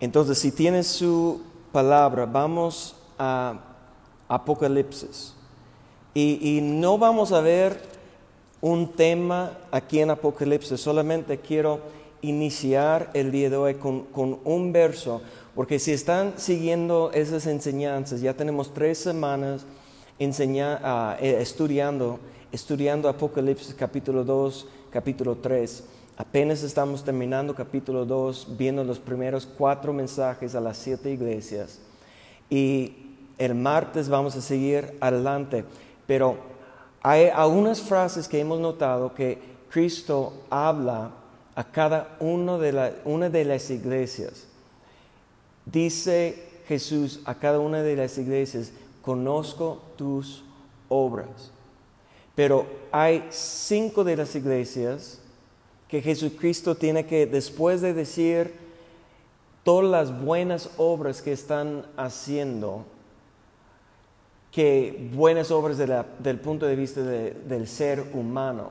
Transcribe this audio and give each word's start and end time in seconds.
Entonces, 0.00 0.38
si 0.38 0.52
tienes 0.52 0.86
su 0.86 1.40
palabra, 1.72 2.24
vamos 2.24 2.94
a 3.18 3.58
Apocalipsis. 4.28 5.34
Y, 6.14 6.60
no 6.62 6.98
vamos 6.98 7.32
a 7.32 7.40
ver 7.40 7.80
un 8.60 8.92
tema 8.92 9.56
aquí 9.70 10.00
en 10.00 10.10
Apocalipsis, 10.10 10.80
solamente 10.80 11.38
quiero 11.38 11.80
iniciar 12.22 13.10
el 13.14 13.30
día 13.30 13.50
de 13.50 13.56
hoy 13.56 13.74
con, 13.74 14.06
un 14.44 14.72
verso, 14.72 15.22
porque 15.54 15.78
si 15.78 15.92
están 15.92 16.34
siguiendo 16.36 17.12
esas 17.14 17.46
enseñanzas, 17.46 18.20
ya 18.20 18.34
tenemos 18.34 18.74
tres 18.74 18.98
semanas 18.98 19.64
ah, 20.82 21.16
eh, 21.20 21.38
estudiando, 21.40 22.18
estudiando 22.50 23.08
Apocalipsis 23.08 23.72
capítulo 23.74 24.24
2, 24.24 24.66
capítulo 24.90 25.36
3. 25.36 25.84
Apenas 26.20 26.64
estamos 26.64 27.04
terminando 27.04 27.54
capítulo 27.54 28.04
2, 28.04 28.56
viendo 28.58 28.82
los 28.82 28.98
primeros 28.98 29.46
cuatro 29.46 29.92
mensajes 29.92 30.56
a 30.56 30.60
las 30.60 30.76
siete 30.76 31.12
iglesias. 31.12 31.78
Y 32.50 33.14
el 33.38 33.54
martes 33.54 34.08
vamos 34.08 34.34
a 34.34 34.42
seguir 34.42 34.96
adelante. 35.00 35.64
Pero 36.08 36.36
hay 37.02 37.26
algunas 37.26 37.80
frases 37.80 38.26
que 38.26 38.40
hemos 38.40 38.58
notado 38.58 39.14
que 39.14 39.38
Cristo 39.70 40.32
habla 40.50 41.12
a 41.54 41.62
cada 41.62 42.16
uno 42.18 42.58
de 42.58 42.94
una 43.04 43.30
de 43.30 43.44
las 43.44 43.70
iglesias. 43.70 44.48
Dice 45.66 46.62
Jesús 46.66 47.20
a 47.26 47.36
cada 47.36 47.60
una 47.60 47.84
de 47.84 47.94
las 47.94 48.18
iglesias, 48.18 48.72
conozco 49.02 49.82
tus 49.94 50.42
obras. 50.88 51.52
Pero 52.34 52.66
hay 52.90 53.24
cinco 53.30 54.02
de 54.02 54.16
las 54.16 54.34
iglesias 54.34 55.20
que 55.88 56.02
Jesucristo 56.02 56.74
tiene 56.74 57.06
que, 57.06 57.26
después 57.26 57.80
de 57.80 57.94
decir 57.94 58.52
todas 59.64 59.90
las 59.90 60.22
buenas 60.22 60.70
obras 60.76 61.22
que 61.22 61.32
están 61.32 61.86
haciendo, 61.96 62.84
que 64.52 65.10
buenas 65.14 65.50
obras 65.50 65.78
del 65.78 66.40
punto 66.40 66.66
de 66.66 66.76
vista 66.76 67.00
del 67.02 67.66
ser 67.66 68.04
humano, 68.12 68.70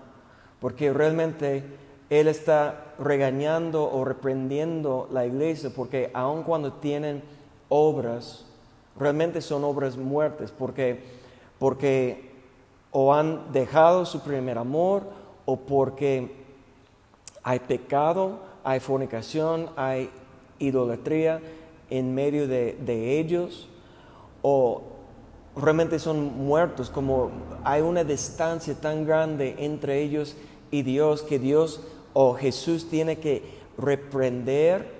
porque 0.59 0.93
realmente 0.93 1.63
Él 2.09 2.27
está 2.27 2.93
regañando 2.99 3.91
o 3.91 4.05
reprendiendo 4.05 5.07
la 5.11 5.25
iglesia, 5.25 5.71
porque 5.75 6.11
aun 6.13 6.43
cuando 6.43 6.73
tienen 6.73 7.23
obras, 7.69 8.45
realmente 8.97 9.41
son 9.41 9.63
obras 9.63 9.97
muertas, 9.97 10.51
porque, 10.51 11.03
porque 11.59 12.31
o 12.91 13.13
han 13.13 13.51
dejado 13.51 14.05
su 14.05 14.21
primer 14.21 14.57
amor 14.57 15.03
o 15.45 15.57
porque 15.57 16.46
hay 17.47 17.59
pecado, 17.59 18.41
hay 18.65 18.81
fornicación, 18.81 19.69
hay 19.77 20.09
idolatría 20.59 21.39
en 21.89 22.13
medio 22.13 22.45
de, 22.45 23.19
ellos, 23.19 23.69
o 24.41 24.81
realmente 25.55 25.97
son 25.97 26.45
muertos, 26.45 26.89
como 26.89 27.31
hay 27.63 27.83
una 27.83 28.03
distancia 28.03 28.75
tan 28.75 29.05
grande 29.05 29.55
entre 29.59 30.01
ellos 30.01 30.35
y 30.71 30.81
Dios 30.81 31.21
que 31.21 31.39
Dios 31.39 31.79
o 32.11 32.33
Jesús 32.33 32.89
tiene 32.89 33.17
que 33.19 33.43
reprender 33.77 34.91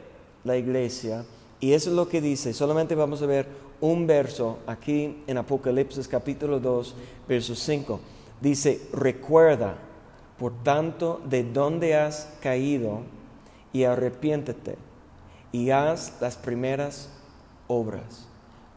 la 0.46 0.56
iglesia. 0.56 1.26
Y 1.60 1.74
eso 1.74 1.90
es 1.90 1.98
lo 1.98 2.08
que 2.08 2.22
dice, 2.22 2.54
solamente 2.54 2.96
vamos 2.96 3.22
a 3.22 3.26
ver 3.26 3.46
un 3.82 4.08
verso 4.08 4.60
aquí 4.68 5.22
en 5.28 5.38
Apocalipsis 5.38 6.08
capítulo 6.08 6.62
2, 6.62 6.96
verso 7.28 7.56
5. 7.56 8.00
Dice, 8.40 8.88
recuerda 8.94 9.80
por 10.40 10.54
tanto, 10.64 11.22
de 11.26 11.44
dónde 11.44 11.96
has 11.96 12.30
caído 12.42 13.02
y 13.74 13.84
arrepiéntete 13.84 14.78
y 15.52 15.72
haz 15.72 16.14
las 16.22 16.36
primeras 16.36 17.10
obras. 17.68 18.28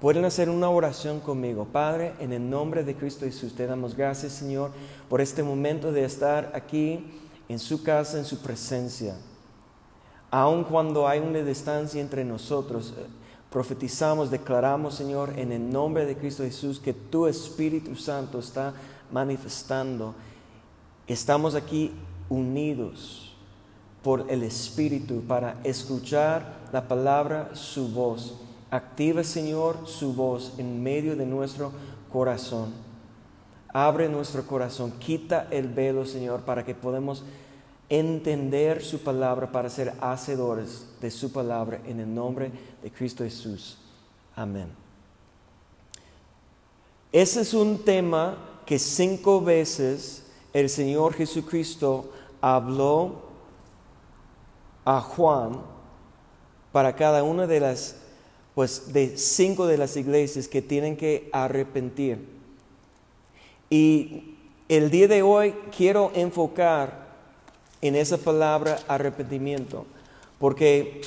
Pueden 0.00 0.24
hacer 0.24 0.48
una 0.48 0.70
oración 0.70 1.20
conmigo. 1.20 1.66
Padre, 1.66 2.14
en 2.20 2.32
el 2.32 2.48
nombre 2.48 2.84
de 2.84 2.94
Cristo 2.94 3.26
Jesús, 3.26 3.54
te 3.54 3.66
damos 3.66 3.94
gracias, 3.94 4.32
Señor, 4.32 4.70
por 5.10 5.20
este 5.20 5.42
momento 5.42 5.92
de 5.92 6.04
estar 6.04 6.52
aquí 6.54 7.04
en 7.48 7.58
su 7.58 7.82
casa, 7.82 8.18
en 8.18 8.24
su 8.24 8.38
presencia. 8.38 9.16
Aun 10.30 10.64
cuando 10.64 11.06
hay 11.06 11.18
una 11.18 11.40
distancia 11.40 12.00
entre 12.00 12.24
nosotros, 12.24 12.94
eh, 12.96 13.02
profetizamos, 13.50 14.30
declaramos, 14.30 14.94
Señor, 14.94 15.34
en 15.36 15.52
el 15.52 15.70
nombre 15.70 16.06
de 16.06 16.16
Cristo 16.16 16.44
Jesús, 16.44 16.80
que 16.80 16.94
tu 16.94 17.26
Espíritu 17.26 17.94
Santo 17.96 18.38
está 18.38 18.72
manifestando 19.12 20.14
Estamos 21.10 21.56
aquí 21.56 21.90
unidos 22.28 23.32
por 24.00 24.30
el 24.30 24.44
Espíritu 24.44 25.22
para 25.22 25.60
escuchar 25.64 26.68
la 26.72 26.86
palabra, 26.86 27.50
su 27.54 27.88
voz. 27.88 28.36
Activa, 28.70 29.24
Señor, 29.24 29.88
su 29.88 30.14
voz 30.14 30.52
en 30.58 30.80
medio 30.80 31.16
de 31.16 31.26
nuestro 31.26 31.72
corazón. 32.12 32.72
Abre 33.72 34.08
nuestro 34.08 34.46
corazón, 34.46 34.92
quita 35.00 35.48
el 35.50 35.66
velo, 35.66 36.06
Señor, 36.06 36.42
para 36.42 36.64
que 36.64 36.76
podamos 36.76 37.24
entender 37.88 38.80
su 38.80 39.00
palabra, 39.00 39.50
para 39.50 39.68
ser 39.68 39.92
hacedores 40.00 40.86
de 41.00 41.10
su 41.10 41.32
palabra 41.32 41.80
en 41.86 41.98
el 41.98 42.14
nombre 42.14 42.52
de 42.84 42.92
Cristo 42.92 43.24
Jesús. 43.24 43.78
Amén. 44.36 44.68
Ese 47.10 47.40
es 47.40 47.52
un 47.52 47.78
tema 47.84 48.38
que 48.64 48.78
cinco 48.78 49.40
veces 49.40 50.29
el 50.52 50.68
Señor 50.68 51.14
Jesucristo 51.14 52.10
habló 52.40 53.22
a 54.84 55.00
Juan 55.00 55.60
para 56.72 56.94
cada 56.96 57.22
una 57.22 57.46
de 57.46 57.60
las, 57.60 57.96
pues 58.54 58.92
de 58.92 59.16
cinco 59.16 59.66
de 59.66 59.78
las 59.78 59.96
iglesias 59.96 60.48
que 60.48 60.62
tienen 60.62 60.96
que 60.96 61.28
arrepentir. 61.32 62.26
Y 63.68 64.36
el 64.68 64.90
día 64.90 65.08
de 65.08 65.22
hoy 65.22 65.54
quiero 65.76 66.10
enfocar 66.14 67.08
en 67.82 67.96
esa 67.96 68.18
palabra 68.18 68.78
arrepentimiento, 68.88 69.86
porque 70.38 71.02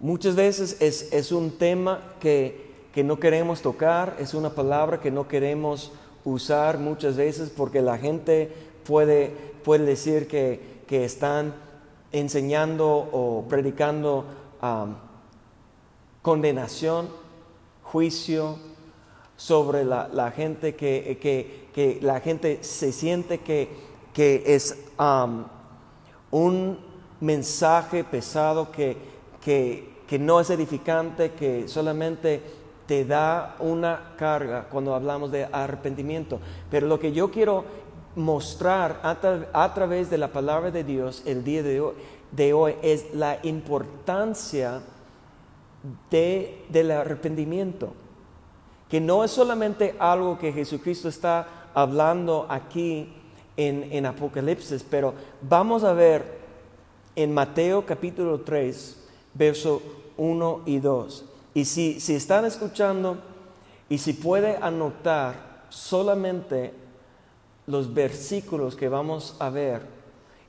muchas 0.00 0.34
veces 0.34 0.76
es, 0.80 1.12
es 1.12 1.32
un 1.32 1.50
tema 1.58 2.14
que, 2.20 2.66
que 2.94 3.04
no 3.04 3.18
queremos 3.18 3.60
tocar, 3.60 4.16
es 4.18 4.34
una 4.34 4.50
palabra 4.50 5.00
que 5.00 5.10
no 5.10 5.28
queremos 5.28 5.92
usar 6.26 6.78
muchas 6.78 7.16
veces 7.16 7.50
porque 7.56 7.80
la 7.80 7.96
gente 7.96 8.52
puede, 8.84 9.30
puede 9.64 9.86
decir 9.86 10.28
que, 10.28 10.76
están 10.88 11.54
enseñando 12.12 12.88
o 12.88 13.44
predicando 13.48 14.24
condenación, 16.22 17.08
juicio 17.82 18.56
sobre 19.36 19.84
la, 19.84 20.32
gente 20.34 20.74
que, 20.74 21.18
que, 21.72 21.98
la 22.02 22.20
gente 22.20 22.62
se 22.62 22.92
siente 22.92 23.38
que, 23.38 23.68
que 24.12 24.42
es 24.46 24.78
un 26.30 26.78
mensaje 27.20 28.04
pesado 28.04 28.70
que, 28.72 28.96
que 29.40 30.18
no 30.18 30.40
es 30.40 30.50
edificante, 30.50 31.32
que 31.32 31.68
solamente 31.68 32.42
te 32.86 33.04
da 33.04 33.56
una 33.58 34.14
carga 34.16 34.68
cuando 34.70 34.94
hablamos 34.94 35.30
de 35.30 35.44
arrepentimiento. 35.50 36.40
Pero 36.70 36.86
lo 36.86 36.98
que 36.98 37.12
yo 37.12 37.30
quiero 37.30 37.64
mostrar 38.14 39.00
a, 39.02 39.74
través 39.74 40.08
de 40.08 40.18
la 40.18 40.28
palabra 40.28 40.70
de 40.70 40.84
Dios 40.84 41.22
el 41.26 41.44
día 41.44 41.62
de 41.62 41.80
hoy, 41.80 41.94
de 42.32 42.52
hoy 42.52 42.76
es 42.82 43.14
la 43.14 43.38
importancia 43.42 44.80
de, 46.10 46.64
del 46.68 46.90
arrepentimiento. 46.92 47.92
Que 48.88 49.00
no 49.00 49.24
es 49.24 49.32
solamente 49.32 49.96
algo 49.98 50.38
que 50.38 50.52
Jesucristo 50.52 51.08
está 51.08 51.46
hablando 51.74 52.46
aquí 52.48 53.12
en, 53.56 53.92
en 53.92 54.06
Apocalipsis, 54.06 54.84
pero 54.88 55.12
vamos 55.42 55.82
a 55.82 55.92
ver 55.92 56.38
en 57.16 57.34
Mateo 57.34 57.84
capítulo 57.84 58.40
3, 58.40 59.08
verso 59.34 59.82
1 60.16 60.62
y 60.66 60.78
2. 60.78 61.35
Y 61.56 61.64
si, 61.64 62.00
si 62.00 62.14
están 62.14 62.44
escuchando 62.44 63.16
y 63.88 63.96
si 63.96 64.12
puede 64.12 64.58
anotar 64.58 65.64
solamente 65.70 66.74
los 67.66 67.94
versículos 67.94 68.76
que 68.76 68.90
vamos 68.90 69.36
a 69.38 69.48
ver, 69.48 69.80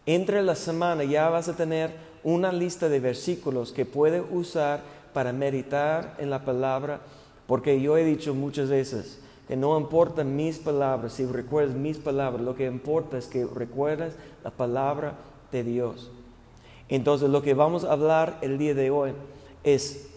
entre 0.06 0.44
la 0.44 0.54
semana 0.54 1.06
ya 1.06 1.30
vas 1.30 1.48
a 1.48 1.56
tener 1.56 1.95
una 2.25 2.51
lista 2.51 2.89
de 2.89 3.00
versículos 3.00 3.71
que 3.71 3.86
puede 3.86 4.19
usar 4.19 4.81
para 5.13 5.31
meditar 5.31 6.18
en 6.19 6.30
la 6.30 6.44
palabra, 6.44 7.00
porque 7.48 7.80
yo 7.80 7.95
he 7.95 8.04
dicho 8.04 8.36
muchas 8.36 8.68
veces 8.68 9.21
que 9.48 9.56
no 9.56 9.80
importan 9.80 10.36
mis 10.36 10.57
palabras, 10.59 11.13
si 11.13 11.25
recuerdas 11.25 11.74
mis 11.74 12.00
palabras, 12.00 12.42
lo 12.42 12.54
que 12.54 12.65
importa 12.65 13.18
es 13.18 13.27
que 13.27 13.45
recuerdas 13.45 14.12
la 14.44 14.51
palabra 14.51 15.13
de 15.54 15.63
Dios. 15.63 16.12
Entonces 16.89 17.30
lo 17.30 17.42
que 17.42 17.54
vamos 17.54 17.86
a 17.86 17.94
hablar 17.94 18.39
el 18.42 18.57
día 18.57 18.74
de 18.74 18.92
hoy 18.92 19.13
es 19.63 20.17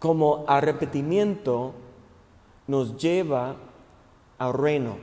como 0.00 0.44
arrepentimiento 0.48 1.72
nos 2.66 2.96
lleva 2.96 3.54
al 4.38 4.54
reino 4.54 4.96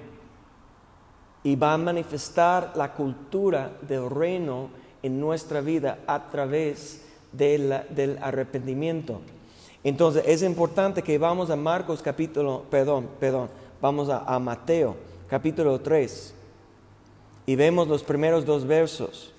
y 1.44 1.56
va 1.56 1.74
a 1.74 1.78
manifestar 1.78 2.74
la 2.76 2.94
cultura 2.94 3.78
del 3.88 4.10
reino 4.10 4.70
en 5.04 5.20
nuestra 5.20 5.62
vida 5.62 6.00
a 6.08 6.30
través 6.30 7.06
del 7.32 8.18
arrepentimiento. 8.22 9.22
Entonces 9.84 10.24
es 10.26 10.42
importante 10.42 11.04
que 11.04 11.18
vamos 11.18 11.50
a 11.52 11.56
Marcos 11.56 12.02
capítulo, 12.02 12.64
perdón, 12.70 13.08
perdón, 13.20 13.50
vamos 13.80 14.10
a, 14.10 14.38
Mateo 14.40 14.98
capítulo 15.30 15.80
3 15.80 16.34
y 17.46 17.56
vemos 17.56 17.88
los 17.88 18.04
primeros 18.04 18.46
dos 18.46 18.66
versos 18.66 19.32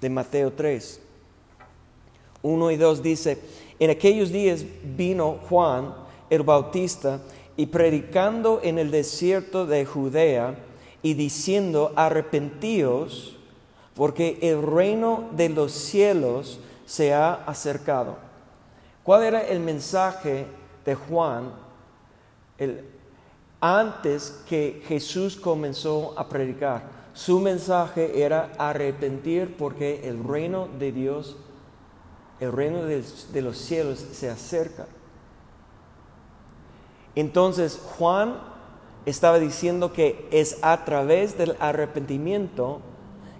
de 0.00 0.10
Mateo 0.10 0.52
3. 0.52 1.00
1 2.42 2.70
y 2.70 2.76
2 2.76 3.02
dice, 3.02 3.40
en 3.78 3.90
aquellos 3.90 4.30
días 4.30 4.64
vino 4.96 5.38
Juan 5.48 5.94
el 6.30 6.42
Bautista 6.42 7.20
y 7.56 7.66
predicando 7.66 8.60
en 8.62 8.78
el 8.78 8.90
desierto 8.90 9.66
de 9.66 9.84
Judea 9.84 10.56
y 11.02 11.14
diciendo, 11.14 11.92
arrepentíos 11.96 13.36
porque 13.94 14.38
el 14.42 14.62
reino 14.62 15.30
de 15.32 15.48
los 15.48 15.72
cielos 15.72 16.60
se 16.84 17.14
ha 17.14 17.32
acercado. 17.32 18.16
¿Cuál 19.02 19.22
era 19.22 19.40
el 19.40 19.60
mensaje 19.60 20.46
de 20.84 20.94
Juan 20.94 21.52
antes 23.60 24.42
que 24.48 24.82
Jesús 24.86 25.36
comenzó 25.36 26.12
a 26.18 26.28
predicar? 26.28 26.82
Su 27.14 27.40
mensaje 27.40 28.22
era 28.22 28.52
arrepentir 28.58 29.56
porque 29.56 30.06
el 30.06 30.22
reino 30.22 30.68
de 30.78 30.92
Dios, 30.92 31.36
el 32.40 32.52
reino 32.52 32.82
de, 32.82 33.42
los 33.42 33.58
cielos 33.58 34.04
se 34.12 34.28
acerca. 34.28 34.86
Entonces 37.14 37.80
Juan 37.96 38.38
estaba 39.06 39.38
diciendo 39.38 39.92
que 39.92 40.28
es 40.30 40.58
a 40.62 40.84
través 40.84 41.38
del 41.38 41.56
arrepentimiento 41.60 42.80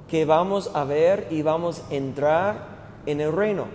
que 0.09 0.25
vamos 0.25 0.71
a 0.75 0.85
ver 0.85 1.27
y 1.31 1.43
vamos 1.43 1.83
a 1.91 1.95
entrar 1.95 2.69
en 3.07 3.21
el 3.21 3.33
reino. 3.33 3.67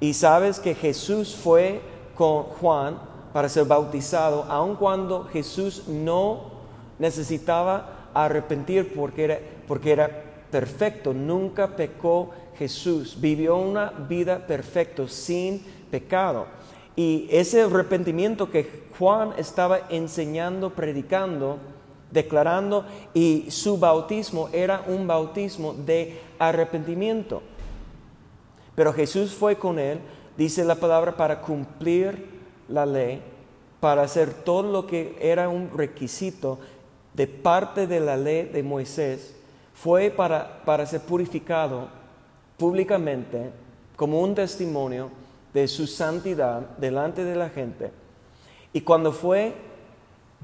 Y 0.00 0.14
sabes 0.14 0.58
que 0.58 0.74
Jesús 0.74 1.36
fue 1.36 1.80
con 2.16 2.44
Juan 2.44 2.98
para 3.32 3.48
ser 3.48 3.66
bautizado, 3.66 4.44
aun 4.44 4.76
cuando 4.76 5.24
Jesús 5.24 5.86
no 5.88 6.56
necesitaba 6.98 8.08
arrepentir 8.14 8.94
porque 8.94 9.24
era, 9.24 9.38
porque 9.68 9.92
era 9.92 10.24
perfecto, 10.50 11.12
nunca 11.12 11.76
pecó 11.76 12.30
Jesús, 12.58 13.16
vivió 13.20 13.56
una 13.56 13.90
vida 13.90 14.46
perfecta, 14.46 15.06
sin 15.08 15.62
pecado. 15.90 16.46
Y 16.94 17.28
ese 17.30 17.62
arrepentimiento 17.62 18.50
que 18.50 18.86
Juan 18.98 19.32
estaba 19.36 19.80
enseñando, 19.90 20.70
predicando, 20.70 21.58
declarando, 22.10 22.86
y 23.12 23.46
su 23.50 23.78
bautismo 23.78 24.48
era 24.52 24.82
un 24.86 25.06
bautismo 25.06 25.74
de 25.74 26.18
arrepentimiento. 26.38 27.42
Pero 28.74 28.92
Jesús 28.92 29.32
fue 29.32 29.56
con 29.56 29.78
él, 29.78 29.98
dice 30.36 30.64
la 30.64 30.76
palabra, 30.76 31.16
para 31.16 31.40
cumplir 31.42 32.26
la 32.68 32.86
ley, 32.86 33.22
para 33.80 34.02
hacer 34.02 34.32
todo 34.32 34.70
lo 34.70 34.86
que 34.86 35.16
era 35.20 35.48
un 35.48 35.70
requisito 35.76 36.58
de 37.12 37.26
parte 37.26 37.86
de 37.86 38.00
la 38.00 38.16
ley 38.16 38.44
de 38.44 38.62
Moisés, 38.62 39.34
fue 39.74 40.10
para, 40.10 40.64
para 40.64 40.86
ser 40.86 41.02
purificado 41.02 41.88
públicamente 42.56 43.50
como 43.96 44.20
un 44.20 44.34
testimonio 44.34 45.10
de 45.52 45.68
su 45.68 45.86
santidad 45.86 46.60
delante 46.78 47.24
de 47.24 47.36
la 47.36 47.48
gente. 47.48 47.90
Y 48.72 48.82
cuando 48.82 49.12
fue 49.12 49.54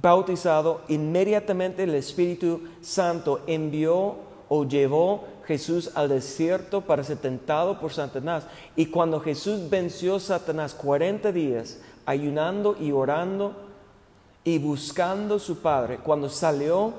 bautizado, 0.00 0.80
inmediatamente 0.88 1.82
el 1.82 1.94
Espíritu 1.94 2.62
Santo 2.80 3.40
envió 3.46 4.16
o 4.48 4.64
llevó 4.64 5.24
Jesús 5.46 5.90
al 5.94 6.08
desierto 6.08 6.82
para 6.82 7.04
ser 7.04 7.18
tentado 7.18 7.78
por 7.78 7.92
Satanás. 7.92 8.44
Y 8.76 8.86
cuando 8.86 9.20
Jesús 9.20 9.68
venció 9.68 10.16
a 10.16 10.20
Satanás 10.20 10.74
40 10.74 11.32
días, 11.32 11.80
ayunando 12.06 12.76
y 12.80 12.92
orando 12.92 13.54
y 14.44 14.58
buscando 14.58 15.38
su 15.38 15.58
Padre, 15.58 15.98
cuando 15.98 16.28
salió 16.28 16.92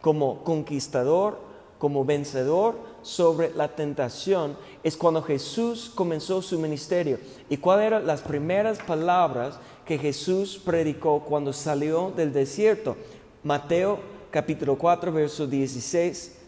como 0.00 0.44
conquistador, 0.44 1.38
como 1.78 2.04
vencedor 2.04 2.74
sobre 3.02 3.54
la 3.54 3.68
tentación, 3.68 4.56
es 4.82 4.96
cuando 4.96 5.22
Jesús 5.22 5.90
comenzó 5.94 6.42
su 6.42 6.58
ministerio. 6.58 7.18
¿Y 7.48 7.56
cuáles 7.56 7.86
eran 7.86 8.06
las 8.06 8.22
primeras 8.22 8.78
palabras 8.78 9.58
que 9.84 9.98
Jesús 9.98 10.60
predicó 10.64 11.20
cuando 11.20 11.52
salió 11.52 12.12
del 12.16 12.32
desierto? 12.32 12.96
Mateo 13.42 13.98
capítulo 14.30 14.76
4, 14.76 15.12
verso 15.12 15.46
16 15.46 16.38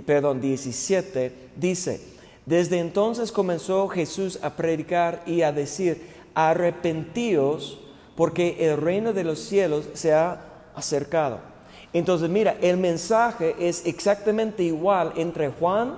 perdón, 0.00 0.40
17, 0.40 1.50
dice, 1.56 2.00
desde 2.46 2.78
entonces 2.78 3.30
comenzó 3.30 3.88
Jesús 3.88 4.38
a 4.42 4.56
predicar 4.56 5.22
y 5.26 5.42
a 5.42 5.52
decir, 5.52 6.00
arrepentíos 6.34 7.78
porque 8.16 8.56
el 8.70 8.78
reino 8.78 9.12
de 9.12 9.24
los 9.24 9.40
cielos 9.40 9.86
se 9.92 10.14
ha 10.14 10.40
acercado. 10.74 11.51
Entonces, 11.92 12.30
mira, 12.30 12.56
el 12.60 12.76
mensaje 12.78 13.54
es 13.58 13.84
exactamente 13.84 14.62
igual 14.62 15.12
entre 15.16 15.50
Juan 15.50 15.96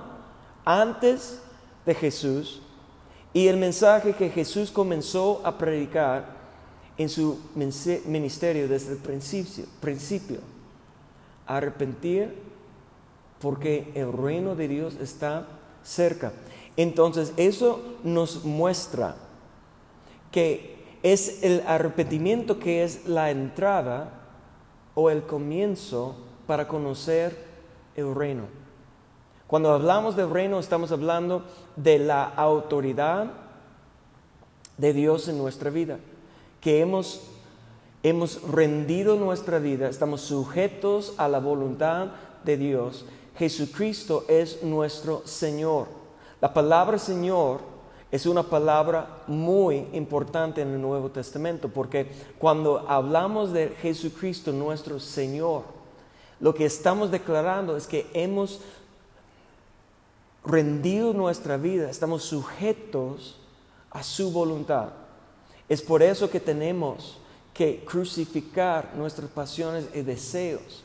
antes 0.65 1.39
de 1.85 1.95
Jesús 1.95 2.61
y 3.33 3.47
el 3.47 3.57
mensaje 3.57 4.13
que 4.13 4.29
Jesús 4.29 4.71
comenzó 4.71 5.41
a 5.43 5.57
predicar 5.57 6.35
en 6.97 7.09
su 7.09 7.39
ministerio 8.05 8.67
desde 8.67 8.93
el 8.93 8.97
principio. 8.97 9.65
principio. 9.79 10.39
Arrepentir 11.45 12.33
porque 13.39 13.91
el 13.95 14.11
reino 14.11 14.55
de 14.55 14.67
Dios 14.67 14.95
está 15.01 15.47
cerca. 15.83 16.33
Entonces 16.77 17.33
eso 17.37 17.81
nos 18.03 18.43
muestra 18.43 19.15
que 20.31 20.75
es 21.03 21.43
el 21.43 21.61
arrepentimiento 21.67 22.57
que 22.57 22.83
es 22.83 23.05
la 23.05 23.29
entrada 23.29 24.14
o 24.95 25.09
el 25.09 25.23
comienzo 25.23 26.15
para 26.47 26.67
conocer 26.67 27.37
el 27.95 28.15
reino. 28.15 28.43
Cuando 29.47 29.71
hablamos 29.71 30.15
del 30.15 30.31
reino 30.31 30.59
estamos 30.59 30.91
hablando 30.91 31.43
de 31.75 31.99
la 31.99 32.23
autoridad 32.23 33.31
de 34.77 34.93
Dios 34.93 35.27
en 35.27 35.37
nuestra 35.37 35.69
vida, 35.69 35.99
que 36.59 36.79
hemos, 36.79 37.21
hemos 38.01 38.41
rendido 38.41 39.15
nuestra 39.15 39.59
vida, 39.59 39.87
estamos 39.87 40.21
sujetos 40.21 41.13
a 41.17 41.27
la 41.27 41.39
voluntad 41.39 42.07
de 42.43 42.57
Dios 42.57 43.05
Jesucristo 43.37 44.23
es 44.27 44.63
nuestro 44.63 45.21
Señor. 45.25 45.87
La 46.39 46.53
palabra 46.53 46.97
Señor 46.97 47.59
es 48.15 48.25
una 48.25 48.43
palabra 48.43 49.23
muy 49.27 49.87
importante 49.93 50.61
en 50.61 50.73
el 50.73 50.81
Nuevo 50.81 51.09
Testamento 51.09 51.69
porque 51.69 52.09
cuando 52.37 52.85
hablamos 52.87 53.51
de 53.51 53.69
Jesucristo 53.81 54.51
nuestro 54.51 54.99
Señor, 54.99 55.63
lo 56.39 56.53
que 56.53 56.65
estamos 56.65 57.11
declarando 57.11 57.77
es 57.77 57.87
que 57.87 58.07
hemos 58.13 58.61
rendido 60.43 61.13
nuestra 61.13 61.57
vida, 61.57 61.89
estamos 61.89 62.23
sujetos 62.23 63.37
a 63.91 64.03
su 64.03 64.31
voluntad. 64.31 64.89
Es 65.67 65.81
por 65.81 66.03
eso 66.03 66.29
que 66.29 66.39
tenemos 66.39 67.17
que 67.53 67.83
crucificar 67.85 68.93
nuestras 68.95 69.29
pasiones 69.29 69.87
y 69.93 70.01
deseos 70.01 70.83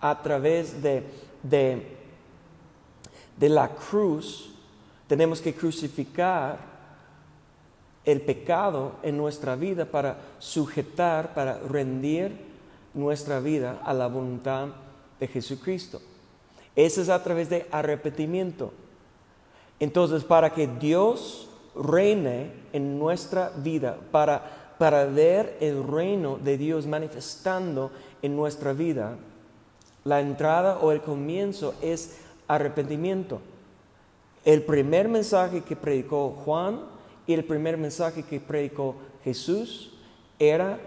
a 0.00 0.20
través 0.20 0.82
de 0.82 1.28
de, 1.42 1.98
la 3.48 3.68
cruz, 3.68 4.50
tenemos 5.08 5.40
que 5.40 5.54
crucificar 5.54 6.58
el 8.04 8.20
pecado 8.20 8.92
en 9.02 9.16
nuestra 9.16 9.56
vida 9.56 9.84
para 9.84 10.18
sujetar, 10.38 11.34
para 11.34 11.58
rendir 11.58 12.32
nuestra 12.94 13.40
vida 13.40 13.80
a 13.84 13.92
la 13.92 14.06
voluntad 14.06 14.68
de 15.18 15.26
Jesucristo. 15.26 16.00
Eso 16.76 17.02
es 17.02 17.08
a 17.08 17.22
través 17.22 17.50
de 17.50 17.66
arrepentimiento. 17.70 18.72
Entonces, 19.80 20.24
para 20.24 20.50
que 20.50 20.66
Dios 20.66 21.48
reine 21.74 22.52
en 22.72 22.98
nuestra 22.98 23.50
vida, 23.56 23.98
para, 24.10 24.74
para 24.78 25.04
ver 25.06 25.56
el 25.60 25.86
reino 25.86 26.38
de 26.38 26.58
Dios 26.58 26.86
manifestando 26.86 27.90
en 28.22 28.36
nuestra 28.36 28.72
vida, 28.72 29.16
la 30.04 30.20
entrada 30.20 30.78
o 30.78 30.92
el 30.92 31.00
comienzo 31.00 31.74
es 31.82 32.18
arrepentimiento. 32.46 33.40
El 34.44 34.62
primer 34.62 35.08
mensaje 35.08 35.62
que 35.62 35.76
predicó 35.76 36.30
Juan 36.44 36.80
y 37.26 37.34
el 37.34 37.44
primer 37.44 37.76
mensaje 37.76 38.22
que 38.22 38.40
predicó 38.40 38.96
Jesús 39.24 39.92
era 40.38 40.78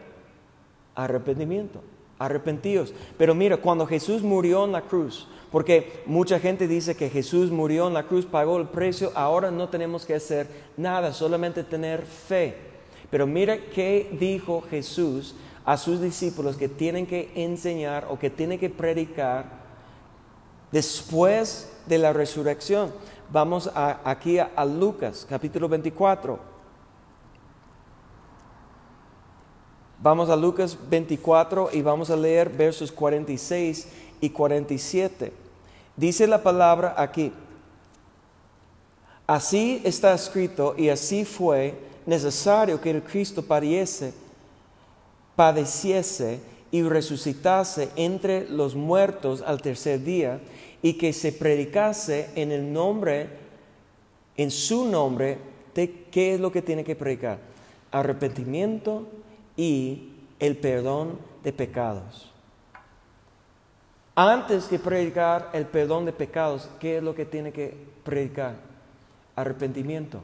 arrepentimiento, 0.96 1.82
arrepentidos. 2.18 2.94
Pero 3.18 3.36
mira, 3.36 3.58
cuando 3.58 3.86
Jesús 3.86 4.22
murió 4.24 4.66
en 4.66 4.72
la 4.72 4.82
cruz, 4.82 5.28
porque 5.52 6.02
mucha 6.06 6.40
gente 6.40 6.68
dice 6.68 6.96
que 6.96 7.10
Jesús 7.10 7.52
murió 7.52 7.88
en 7.88 7.94
la 7.94 8.08
cruz, 8.08 8.26
pagó 8.26 8.58
el 8.58 8.70
precio, 8.70 9.12
ahora 9.16 9.52
no 9.52 9.70
tenemos 9.70 10.06
que 10.06 10.16
hacer 10.16 10.48
nada, 10.78 11.14
solamente 11.14 11.64
tener 11.64 12.06
fe. 12.06 12.56
Pero 13.10 13.28
mira 13.28 13.58
qué 13.58 14.10
dijo 14.18 14.64
Jesús 14.70 15.36
a 15.66 15.78
sus 15.78 16.02
discípulos 16.02 16.56
que 16.56 16.70
tienen 16.70 17.06
que 17.06 17.32
enseñar 17.36 18.08
o 18.10 18.18
que 18.18 18.30
tienen 18.30 18.58
que 18.58 18.70
predicar 18.70 19.62
después 20.72 21.72
de 21.86 21.98
la 21.98 22.14
resurrección. 22.14 22.92
Vamos 23.32 23.72
aquí 23.76 24.38
a 24.40 24.66
Lucas, 24.66 25.26
capítulo 25.28 25.70
24. 25.70 26.38
Vamos 30.00 30.30
a 30.30 30.36
Lucas 30.36 30.78
24 30.90 31.70
y 31.74 31.82
vamos 31.82 32.10
a 32.10 32.16
leer 32.16 32.50
versos 32.50 32.92
46 32.92 33.88
y 34.20 34.30
47. 34.30 35.32
Dice 35.96 36.28
la 36.28 36.42
palabra 36.42 36.96
aquí, 36.98 37.32
así 39.28 39.82
está 39.86 40.14
escrito 40.14 40.74
y 40.78 40.90
así 40.90 41.24
fue 41.24 41.78
necesario 42.06 42.82
que 42.82 42.90
el 42.90 43.04
Cristo 43.04 43.44
pariese, 43.44 44.14
padeciese 45.36 46.40
y 46.72 46.82
resucitase 46.82 47.90
entre 47.96 48.50
los 48.50 48.76
muertos 48.76 49.44
al 49.46 49.62
tercer 49.62 50.04
día 50.04 50.40
y 50.82 50.94
que 50.94 51.14
se 51.14 51.32
predicase 51.32 52.30
en 52.36 52.52
el 52.52 52.72
nombre, 52.72 53.30
en 54.38 54.52
su 54.52 54.86
nombre, 54.86 55.38
de 55.76 56.06
qué 56.12 56.34
es 56.34 56.40
lo 56.40 56.52
que 56.52 56.62
tiene 56.62 56.84
que 56.84 56.96
predicar. 56.96 57.40
Arrepentimiento 57.92 59.08
y 59.56 60.10
el 60.40 60.58
perdón 60.58 61.20
de 61.44 61.54
pecados. 61.54 62.32
Antes 64.16 64.66
que 64.66 64.80
predicar 64.80 65.50
el 65.54 65.66
perdón 65.66 66.06
de 66.06 66.14
pecados, 66.14 66.70
¿qué 66.80 66.98
es 66.98 67.04
lo 67.04 67.16
que 67.16 67.26
tiene 67.26 67.52
que 67.52 67.76
predicar? 68.04 68.56
Arrepentimiento. 69.36 70.22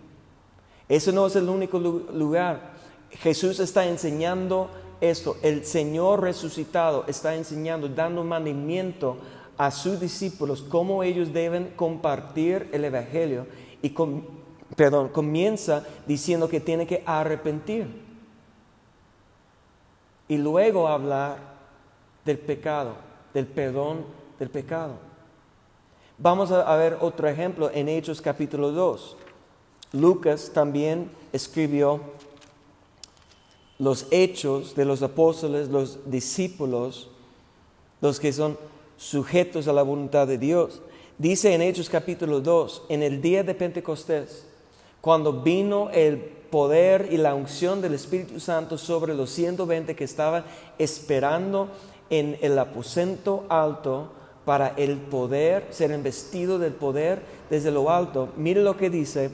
Eso 0.90 1.12
no 1.12 1.28
es 1.28 1.36
el 1.36 1.48
único 1.50 1.80
lugar. 1.80 2.74
Jesús 3.12 3.60
está 3.60 3.86
enseñando 3.86 4.70
esto. 5.00 5.38
El 5.42 5.66
Señor 5.66 6.22
resucitado 6.22 7.06
está 7.08 7.36
enseñando, 7.36 7.88
dando 7.88 8.24
mandamiento 8.24 9.18
a 9.58 9.72
sus 9.72 10.00
discípulos 10.00 10.62
cómo 10.62 11.04
ellos 11.04 11.34
deben 11.34 11.74
compartir 11.76 12.70
el 12.72 12.86
Evangelio. 12.86 13.48
Y 13.82 13.94
perdón, 14.76 15.10
comienza 15.10 15.84
diciendo 16.06 16.48
que 16.48 16.60
tiene 16.60 16.86
que 16.86 17.04
arrepentir 17.06 18.08
y 20.28 20.38
luego 20.38 20.88
hablar 20.88 21.38
del 22.26 22.38
pecado, 22.38 22.96
del 23.34 23.48
perdón 23.48 24.06
del 24.40 24.50
pecado. 24.50 24.96
Vamos 26.18 26.52
a, 26.52 26.76
ver 26.76 26.98
otro 27.00 27.28
ejemplo 27.28 27.70
en 27.72 27.88
Hechos 27.88 28.22
capítulo 28.22 28.72
2. 28.72 29.18
Lucas 29.94 30.52
también 30.54 31.12
escribió 31.32 32.02
los 33.80 34.08
hechos 34.10 34.76
de 34.76 34.86
los 34.86 35.04
apóstoles, 35.04 35.70
los 35.70 36.10
discípulos, 36.10 37.10
los 38.02 38.20
que 38.20 38.34
son 38.34 38.58
sujetos 38.98 39.68
a 39.68 39.74
la 39.74 39.84
voluntad 39.84 40.28
de 40.28 40.38
Dios. 40.38 40.82
Dice 41.18 41.54
en 41.54 41.62
Hechos 41.62 41.90
capítulo 41.90 42.42
2, 42.42 42.84
en 42.90 43.04
el 43.04 43.22
día 43.22 43.44
de 43.44 43.56
Pentecostés, 43.56 44.46
cuando 45.02 45.42
vino 45.42 45.90
el 45.92 46.18
poder 46.18 47.10
y 47.12 47.18
la 47.18 47.36
unción 47.36 47.82
del 47.82 47.94
Espíritu 47.94 48.40
Santo 48.40 48.78
sobre 48.78 49.14
los 49.14 49.30
120 49.30 49.96
que 49.96 50.04
estaban 50.04 50.44
esperando 50.78 51.70
en 52.10 52.38
el 52.42 52.58
aposento 52.58 53.46
alto 53.50 54.12
para 54.46 54.70
el 54.78 54.98
poder, 54.98 55.68
ser 55.72 55.92
investido 55.92 56.58
del 56.58 56.74
poder 56.74 57.22
desde 57.50 57.72
lo 57.72 57.90
alto. 57.90 58.30
Mire 58.38 58.62
lo 58.62 58.78
que 58.78 58.90
dice 58.90 59.30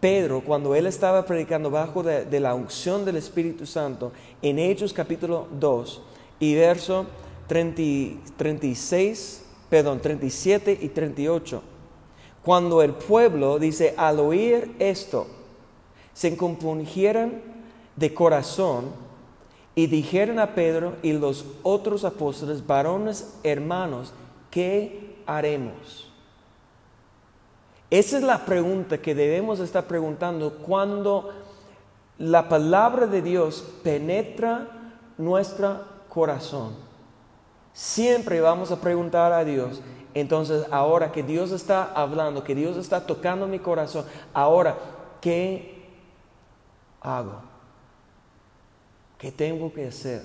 Pedro 0.00 0.42
cuando 0.42 0.74
él 0.74 0.86
estaba 0.86 1.24
predicando 1.24 1.70
bajo 1.70 2.02
de, 2.02 2.40
la 2.40 2.54
unción 2.54 3.04
del 3.04 3.16
Espíritu 3.16 3.66
Santo 3.66 4.12
en 4.42 4.58
Hechos 4.58 4.92
capítulo 4.92 5.46
2 5.58 6.02
y 6.40 6.54
verso 6.54 7.06
36, 7.46 9.44
perdón, 9.68 10.00
37 10.00 10.78
y 10.80 10.88
38. 10.88 11.62
Cuando 12.42 12.82
el 12.82 12.92
pueblo 12.92 13.58
dice, 13.58 13.94
al 13.96 14.20
oír 14.20 14.74
esto, 14.78 15.26
se 16.12 16.36
compungieran 16.36 17.42
de 17.96 18.12
corazón 18.12 18.86
y 19.74 19.86
dijeron 19.86 20.38
a 20.38 20.54
Pedro 20.54 20.96
y 21.02 21.12
los 21.12 21.44
otros 21.62 22.04
apóstoles, 22.04 22.66
varones 22.66 23.34
hermanos, 23.42 24.12
¿qué 24.50 25.16
haremos? 25.26 26.10
Esa 27.90 28.18
es 28.18 28.22
la 28.22 28.44
pregunta 28.44 28.98
que 28.98 29.14
debemos 29.14 29.60
estar 29.60 29.86
preguntando 29.86 30.58
cuando 30.58 31.30
la 32.18 32.48
palabra 32.48 33.06
de 33.06 33.22
Dios 33.22 33.64
penetra 33.82 34.68
nuestro 35.18 35.80
corazón. 36.08 36.83
Siempre 37.74 38.40
vamos 38.40 38.70
a 38.70 38.80
preguntar 38.80 39.32
a 39.32 39.44
Dios, 39.44 39.82
entonces 40.14 40.64
ahora 40.70 41.10
que 41.10 41.24
Dios 41.24 41.50
está 41.50 41.92
hablando, 41.92 42.44
que 42.44 42.54
Dios 42.54 42.76
está 42.76 43.04
tocando 43.04 43.48
mi 43.48 43.58
corazón, 43.58 44.04
ahora, 44.32 44.78
¿qué 45.20 45.82
hago? 47.00 47.42
¿Qué 49.18 49.32
tengo 49.32 49.72
que 49.72 49.88
hacer? 49.88 50.22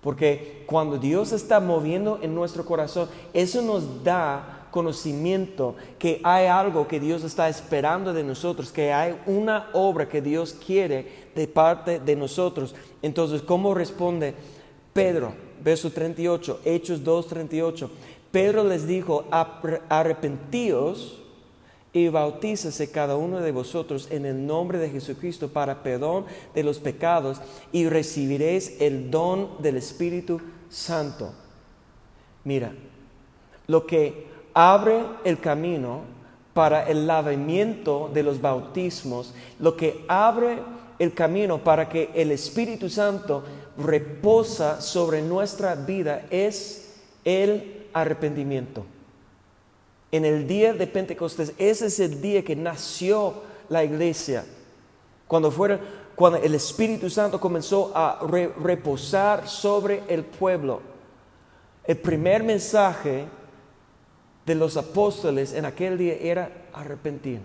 Porque 0.00 0.64
cuando 0.66 0.96
Dios 0.96 1.32
está 1.32 1.60
moviendo 1.60 2.18
en 2.22 2.34
nuestro 2.34 2.64
corazón, 2.64 3.10
eso 3.34 3.60
nos 3.60 4.02
da 4.02 4.68
conocimiento 4.70 5.76
que 5.98 6.20
hay 6.24 6.46
algo 6.46 6.88
que 6.88 6.98
Dios 6.98 7.24
está 7.24 7.48
esperando 7.48 8.14
de 8.14 8.24
nosotros, 8.24 8.72
que 8.72 8.90
hay 8.90 9.20
una 9.26 9.68
obra 9.74 10.08
que 10.08 10.22
Dios 10.22 10.54
quiere 10.54 11.30
de 11.34 11.46
parte 11.46 12.00
de 12.00 12.16
nosotros. 12.16 12.74
Entonces, 13.02 13.42
¿cómo 13.42 13.74
responde 13.74 14.34
Pedro? 14.94 15.34
Verso 15.62 15.90
38, 15.90 16.60
Hechos 16.64 17.04
2, 17.04 17.26
38. 17.26 17.90
Pedro 18.30 18.64
les 18.64 18.86
dijo, 18.86 19.24
arrepentíos 19.88 21.20
y 21.92 22.08
bautícese 22.08 22.90
cada 22.90 23.16
uno 23.16 23.40
de 23.40 23.52
vosotros 23.52 24.08
en 24.10 24.26
el 24.26 24.46
nombre 24.46 24.78
de 24.78 24.90
Jesucristo 24.90 25.48
para 25.48 25.82
perdón 25.82 26.24
de 26.54 26.64
los 26.64 26.78
pecados 26.78 27.40
y 27.70 27.88
recibiréis 27.88 28.80
el 28.80 29.10
don 29.10 29.62
del 29.62 29.76
Espíritu 29.76 30.40
Santo. 30.68 31.32
Mira, 32.42 32.72
lo 33.66 33.86
que 33.86 34.26
abre 34.54 35.02
el 35.24 35.38
camino 35.40 36.02
para 36.52 36.88
el 36.88 37.06
lavamiento 37.06 38.10
de 38.12 38.22
los 38.22 38.40
bautismos, 38.40 39.34
lo 39.58 39.76
que 39.76 40.04
abre 40.08 40.58
el 40.98 41.12
camino 41.14 41.62
para 41.62 41.88
que 41.88 42.10
el 42.14 42.30
Espíritu 42.30 42.88
Santo 42.88 43.44
reposa 43.78 44.80
sobre 44.80 45.22
nuestra 45.22 45.74
vida 45.74 46.26
es 46.30 46.92
el 47.24 47.86
arrepentimiento 47.92 48.84
en 50.14 50.24
el 50.24 50.46
día 50.46 50.72
de 50.72 50.86
Pentecostés. 50.86 51.54
Ese 51.58 51.86
es 51.86 51.98
el 51.98 52.20
día 52.20 52.44
que 52.44 52.54
nació 52.54 53.34
la 53.68 53.82
iglesia. 53.82 54.44
Cuando, 55.26 55.52
cuando 56.14 56.38
el 56.38 56.54
Espíritu 56.54 57.10
Santo 57.10 57.40
comenzó 57.40 57.90
a 57.92 58.20
reposar 58.62 59.48
sobre 59.48 60.04
el 60.06 60.22
pueblo. 60.22 60.80
El 61.82 61.96
primer 61.96 62.44
mensaje 62.44 63.24
de 64.46 64.54
los 64.54 64.76
apóstoles 64.76 65.52
en 65.52 65.64
aquel 65.64 65.98
día 65.98 66.14
era 66.20 66.68
arrepentir. 66.72 67.40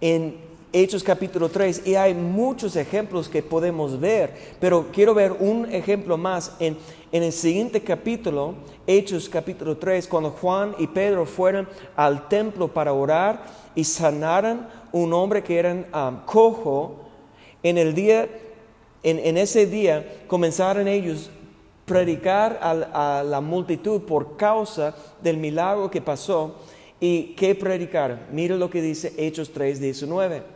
En 0.00 0.36
Hechos 0.72 1.04
capítulo 1.04 1.48
3 1.48 1.86
y 1.86 1.94
hay 1.94 2.12
muchos 2.12 2.74
ejemplos 2.74 3.28
que 3.28 3.42
podemos 3.42 4.00
ver, 4.00 4.34
pero 4.60 4.86
quiero 4.92 5.14
ver 5.14 5.32
un 5.32 5.72
ejemplo 5.72 6.18
más 6.18 6.56
en, 6.58 6.76
el 7.12 7.32
siguiente 7.32 7.80
capítulo, 7.82 8.54
Hechos 8.86 9.28
capítulo 9.28 9.76
3, 9.76 10.08
cuando 10.08 10.30
Juan 10.32 10.74
y 10.78 10.88
Pedro 10.88 11.24
fueron 11.24 11.68
al 11.94 12.28
templo 12.28 12.68
para 12.68 12.92
orar 12.92 13.46
y 13.76 13.84
sanaran 13.84 14.68
un 14.90 15.12
hombre 15.12 15.42
que 15.42 15.56
era 15.56 15.72
um, 15.72 16.26
cojo, 16.26 16.96
en 17.62 17.78
el 17.78 17.94
día, 17.94 18.28
en, 19.04 19.38
ese 19.38 19.66
día 19.66 20.24
comenzaron 20.26 20.88
ellos 20.88 21.30
predicar 21.84 22.58
a, 22.60 23.20
a 23.20 23.22
la 23.22 23.40
multitud 23.40 24.02
por 24.02 24.36
causa 24.36 24.94
del 25.22 25.36
milagro 25.36 25.90
que 25.90 26.02
pasó. 26.02 26.56
¿Y 26.98 27.34
qué 27.34 27.54
predicaron? 27.54 28.20
Mira 28.32 28.56
lo 28.56 28.68
que 28.68 28.80
dice 28.82 29.12
Hechos 29.16 29.52
3, 29.52 29.80
19. 29.80 30.55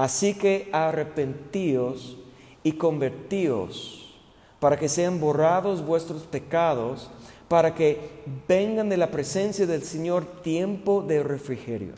Así 0.00 0.32
que 0.32 0.70
arrepentíos 0.72 2.16
y 2.62 2.72
convertíos 2.72 4.18
para 4.58 4.78
que 4.78 4.88
sean 4.88 5.20
borrados 5.20 5.84
vuestros 5.84 6.22
pecados, 6.22 7.10
para 7.48 7.74
que 7.74 8.22
vengan 8.48 8.88
de 8.88 8.96
la 8.96 9.10
presencia 9.10 9.66
del 9.66 9.82
Señor 9.82 10.24
tiempo 10.40 11.02
de 11.02 11.22
refrigerio. 11.22 11.92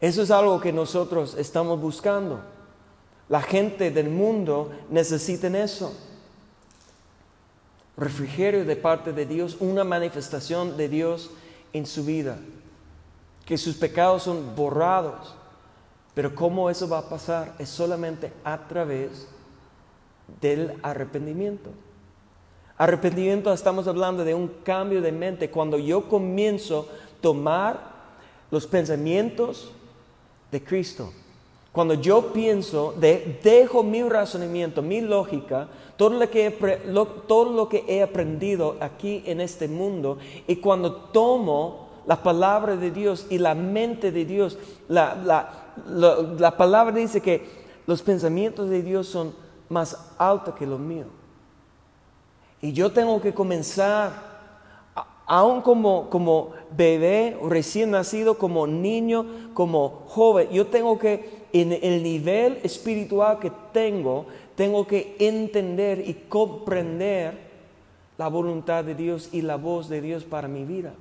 Eso 0.00 0.22
es 0.22 0.30
algo 0.30 0.62
que 0.62 0.72
nosotros 0.72 1.36
estamos 1.38 1.78
buscando. 1.78 2.40
La 3.28 3.42
gente 3.42 3.90
del 3.90 4.08
mundo 4.08 4.70
necesita 4.88 5.48
eso. 5.48 5.94
Refrigerio 7.98 8.64
de 8.64 8.76
parte 8.76 9.12
de 9.12 9.26
Dios, 9.26 9.58
una 9.60 9.84
manifestación 9.84 10.78
de 10.78 10.88
Dios 10.88 11.32
en 11.74 11.84
su 11.84 12.02
vida. 12.02 12.38
Que 13.44 13.58
sus 13.58 13.76
pecados 13.76 14.22
son 14.22 14.56
borrados 14.56 15.34
pero 16.14 16.34
cómo 16.34 16.70
eso 16.70 16.88
va 16.88 16.98
a 16.98 17.08
pasar 17.08 17.54
es 17.58 17.68
solamente 17.68 18.32
a 18.44 18.66
través 18.68 19.28
del 20.40 20.74
arrepentimiento. 20.82 21.70
Arrepentimiento 22.76 23.52
estamos 23.52 23.86
hablando 23.86 24.24
de 24.24 24.34
un 24.34 24.48
cambio 24.64 25.00
de 25.00 25.12
mente. 25.12 25.50
Cuando 25.50 25.78
yo 25.78 26.08
comienzo 26.08 26.88
a 26.90 27.20
tomar 27.20 27.94
los 28.50 28.66
pensamientos 28.66 29.72
de 30.50 30.62
Cristo. 30.62 31.12
Cuando 31.72 31.94
yo 31.94 32.32
pienso, 32.32 32.94
dejo 33.42 33.82
mi 33.82 34.02
razonamiento, 34.04 34.80
mi 34.80 35.00
lógica, 35.00 35.66
todo 35.96 36.10
lo, 36.10 36.30
que 36.30 36.50
todo 37.26 37.52
lo 37.52 37.68
que 37.68 37.84
he 37.88 38.00
aprendido 38.00 38.76
aquí 38.78 39.24
en 39.26 39.40
este 39.40 39.66
mundo, 39.66 40.18
y 40.46 40.56
cuando 40.56 40.94
tomo 40.94 41.88
la 42.06 42.22
palabra 42.22 42.76
de 42.76 42.92
Dios 42.92 43.26
y 43.28 43.38
la 43.38 43.56
mente 43.56 44.12
de 44.12 44.24
Dios, 44.24 44.56
la, 44.86 45.16
la 45.16 45.63
palabra 46.56 46.94
dice 46.94 47.20
que 47.20 47.46
los 47.86 48.02
pensamientos 48.02 48.70
de 48.70 48.82
Dios 48.82 49.06
son 49.06 49.34
más 49.68 50.12
altos 50.18 50.54
que 50.54 50.66
los 50.66 50.80
míos. 50.80 51.08
Y 52.60 52.72
yo 52.72 52.92
tengo 52.92 53.20
que 53.20 53.34
comenzar 53.34 54.34
aún 55.26 55.62
como, 55.62 56.10
como 56.10 56.52
bebé, 56.76 57.36
recién 57.42 57.90
nacido, 57.90 58.38
como 58.38 58.66
niño, 58.66 59.26
como 59.54 60.04
joven, 60.08 60.48
yo 60.50 60.66
tengo 60.66 60.98
que, 60.98 61.44
en 61.52 61.72
el 61.72 62.02
nivel 62.02 62.58
espiritual 62.62 63.38
que 63.38 63.52
tengo, 63.72 64.26
tengo 64.54 64.86
que 64.86 65.16
entender 65.18 66.02
y 66.06 66.14
comprender 66.28 67.44
la 68.16 68.28
voluntad 68.28 68.84
de 68.84 68.94
Dios 68.94 69.28
y 69.32 69.42
la 69.42 69.56
voz 69.56 69.88
de 69.88 70.00
Dios 70.00 70.24
para 70.24 70.48
mi 70.48 70.64
vida. 70.64 70.94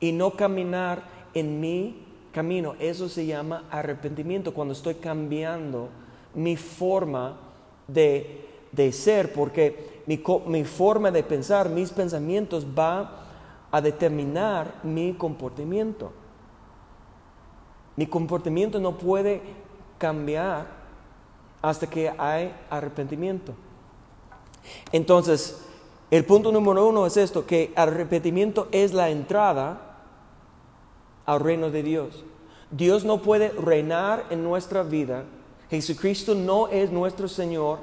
Y 0.00 0.12
no 0.12 0.32
caminar 0.32 1.02
en 1.34 1.60
mi 1.60 2.03
camino. 2.34 2.74
Eso 2.80 3.08
se 3.08 3.24
llama 3.24 3.64
arrepentimiento, 3.70 4.52
cuando 4.52 4.74
estoy 4.74 4.96
cambiando 4.96 5.88
mi 6.34 6.56
forma 6.56 7.38
de, 7.86 8.46
de 8.72 8.92
ser, 8.92 9.32
porque 9.32 10.02
mi, 10.06 10.20
mi 10.46 10.64
forma 10.64 11.12
de 11.12 11.22
pensar, 11.22 11.68
mis 11.68 11.90
pensamientos 11.90 12.66
va 12.66 13.22
a 13.70 13.80
determinar 13.80 14.80
mi 14.82 15.14
comportamiento. 15.14 16.12
Mi 17.96 18.06
comportamiento 18.06 18.80
no 18.80 18.98
puede 18.98 19.40
cambiar 19.96 20.66
hasta 21.62 21.88
que 21.88 22.12
hay 22.18 22.52
arrepentimiento. 22.68 23.54
Entonces, 24.90 25.64
el 26.10 26.24
punto 26.24 26.50
número 26.50 26.86
uno 26.86 27.06
es 27.06 27.16
esto, 27.16 27.46
que 27.46 27.72
arrepentimiento 27.76 28.68
es 28.72 28.92
la 28.92 29.10
entrada 29.10 29.93
al 31.26 31.40
reino 31.40 31.70
de 31.70 31.82
Dios. 31.82 32.24
Dios 32.70 33.04
no 33.04 33.22
puede 33.22 33.50
reinar 33.50 34.24
en 34.30 34.42
nuestra 34.42 34.82
vida. 34.82 35.24
Jesucristo 35.70 36.34
no 36.34 36.68
es 36.68 36.90
nuestro 36.90 37.28
Señor 37.28 37.78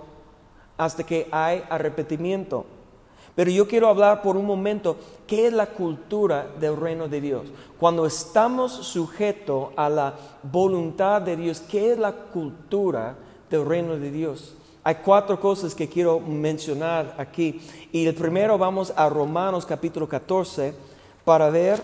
hasta 0.78 1.04
que 1.04 1.28
hay 1.32 1.64
arrepentimiento. 1.70 2.66
Pero 3.36 3.50
yo 3.50 3.68
quiero 3.68 3.88
hablar 3.88 4.22
por 4.22 4.36
un 4.36 4.46
momento 4.46 4.98
qué 5.26 5.48
es 5.48 5.54
la 5.54 5.68
cultura 5.68 6.48
del 6.60 6.76
reino 6.76 7.08
de 7.08 7.22
Dios. 7.22 7.48
Cuando 7.80 8.06
estamos 8.06 8.74
sujetos 8.74 9.70
a 9.78 9.90
la 9.90 10.14
voluntad 10.44 11.22
de 11.22 11.38
Dios, 11.38 11.62
¿qué 11.62 11.94
es 11.94 11.98
la 11.98 12.12
cultura 12.12 13.16
del 13.50 13.66
reino 13.66 13.96
de 13.96 14.12
Dios? 14.12 14.56
Hay 14.84 14.96
cuatro 14.96 15.40
cosas 15.40 15.76
que 15.76 15.88
quiero 15.88 16.20
mencionar 16.20 17.16
aquí. 17.18 17.62
Y 17.92 18.06
el 18.06 18.16
primero 18.16 18.58
vamos 18.58 18.92
a 18.96 19.08
Romanos 19.08 19.66
capítulo 19.66 20.10
14 20.10 20.74
para 21.24 21.50
ver 21.50 21.82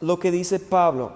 lo 0.00 0.18
que 0.18 0.30
dice 0.30 0.60
Pablo. 0.60 1.12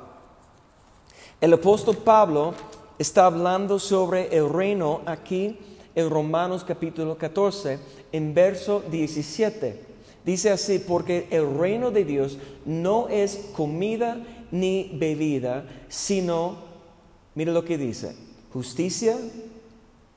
El 1.40 1.52
apóstol 1.52 1.96
Pablo 1.98 2.54
está 2.98 3.26
hablando 3.26 3.78
sobre 3.78 4.36
el 4.36 4.48
reino 4.48 5.02
aquí 5.06 5.58
en 5.94 6.10
Romanos 6.10 6.64
capítulo 6.64 7.16
14, 7.16 7.78
en 8.12 8.34
verso 8.34 8.82
17. 8.90 9.86
Dice 10.24 10.50
así, 10.50 10.78
porque 10.78 11.26
el 11.30 11.58
reino 11.58 11.90
de 11.90 12.04
Dios 12.04 12.38
no 12.64 13.08
es 13.08 13.50
comida 13.54 14.18
ni 14.50 14.90
bebida, 14.94 15.64
sino, 15.88 16.56
mire 17.34 17.52
lo 17.52 17.64
que 17.64 17.78
dice, 17.78 18.16
justicia, 18.52 19.16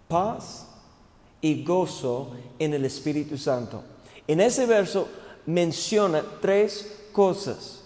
paz 0.07 0.67
y 1.39 1.63
gozo 1.63 2.31
en 2.59 2.73
el 2.73 2.85
Espíritu 2.85 3.37
Santo. 3.37 3.83
En 4.27 4.41
ese 4.41 4.65
verso 4.65 5.07
menciona 5.45 6.23
tres 6.41 7.09
cosas 7.11 7.80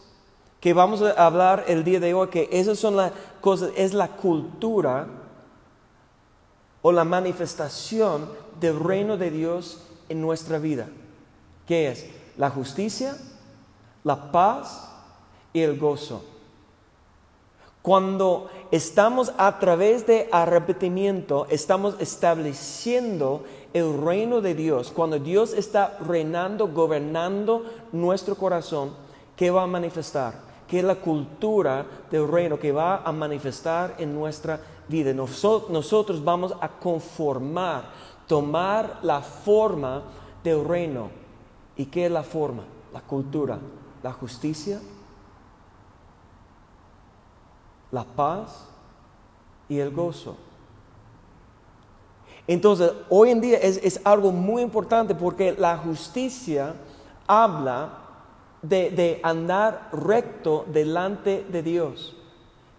que 0.65 0.73
vamos 0.73 0.99
a 1.04 1.12
hablar 1.23 1.65
el 1.67 1.84
día 1.84 1.99
de 1.99 2.15
hoy, 2.15 2.28
que 2.30 2.49
esas 2.51 2.80
son 2.80 2.95
las 2.95 3.12
cosas, 3.39 3.69
es 3.75 3.93
la 3.93 4.08
cultura 4.08 5.06
o 6.82 6.91
la 6.91 7.04
manifestación 7.04 8.28
del 8.60 8.80
reino 8.80 9.15
de 9.15 9.30
Dios 9.30 9.84
en 10.10 10.21
nuestra 10.21 10.58
vida. 10.58 10.88
¿Qué 11.67 11.89
es? 11.89 12.08
La 12.36 12.49
justicia, 12.49 13.15
la 14.04 14.32
paz 14.32 14.89
y 15.54 15.62
el 15.62 15.78
gozo. 15.78 16.23
Cuando 17.84 18.49
estamos 18.71 19.34
a 19.38 19.60
través 19.60 20.08
de 20.08 20.30
arrepentimiento, 20.32 21.45
estamos 21.51 21.95
estableciendo 21.99 23.43
el 23.71 24.01
reino 24.01 24.41
de 24.41 24.56
Dios. 24.56 24.91
Cuando 24.91 25.19
Dios 25.19 25.54
está 25.54 25.99
reinando, 25.99 26.69
gobernando 26.69 27.65
nuestro 27.91 28.34
corazón, 28.34 28.95
¿qué 29.36 29.51
va 29.51 29.62
a 29.62 29.67
manifestar? 29.67 30.54
¿Qué 30.67 30.80
es 30.80 30.84
la 30.84 30.95
cultura 30.95 31.86
del 32.10 32.28
reino 32.28 32.58
que 32.58 32.71
va 32.71 33.04
a 33.04 33.12
manifestar 33.12 33.95
en 33.97 34.13
nuestra 34.13 34.58
vida? 34.58 34.75
vida. 34.88 35.13
Nosotros 35.13 36.23
vamos 36.23 36.54
a 36.60 36.67
conformar, 36.67 37.86
tomar 38.28 38.99
la 39.01 39.21
forma 39.21 40.04
del 40.43 40.65
reino. 40.65 41.10
¿Y 41.75 41.86
qué 41.86 42.06
es 42.06 42.12
la 42.12 42.23
forma? 42.23 42.63
La 42.93 43.01
cultura, 43.01 43.60
la 44.01 44.13
justicia, 44.13 44.80
la 47.91 48.04
paz 48.04 48.67
y 49.67 49.80
el 49.80 49.91
gozo. 49.91 50.38
Entonces, 52.47 52.91
hoy 53.10 53.32
en 53.32 53.41
día 53.41 53.58
es, 53.58 53.78
es 53.78 53.99
algo 54.06 54.32
muy 54.32 54.62
importante 54.62 55.15
porque 55.15 55.54
la 55.58 55.78
justicia 55.78 56.75
habla 57.25 58.04
de, 58.61 58.89
de 58.91 59.19
andar 59.23 59.89
recto 59.91 60.65
delante 60.71 61.45
de 61.49 61.63
Dios 61.63 62.15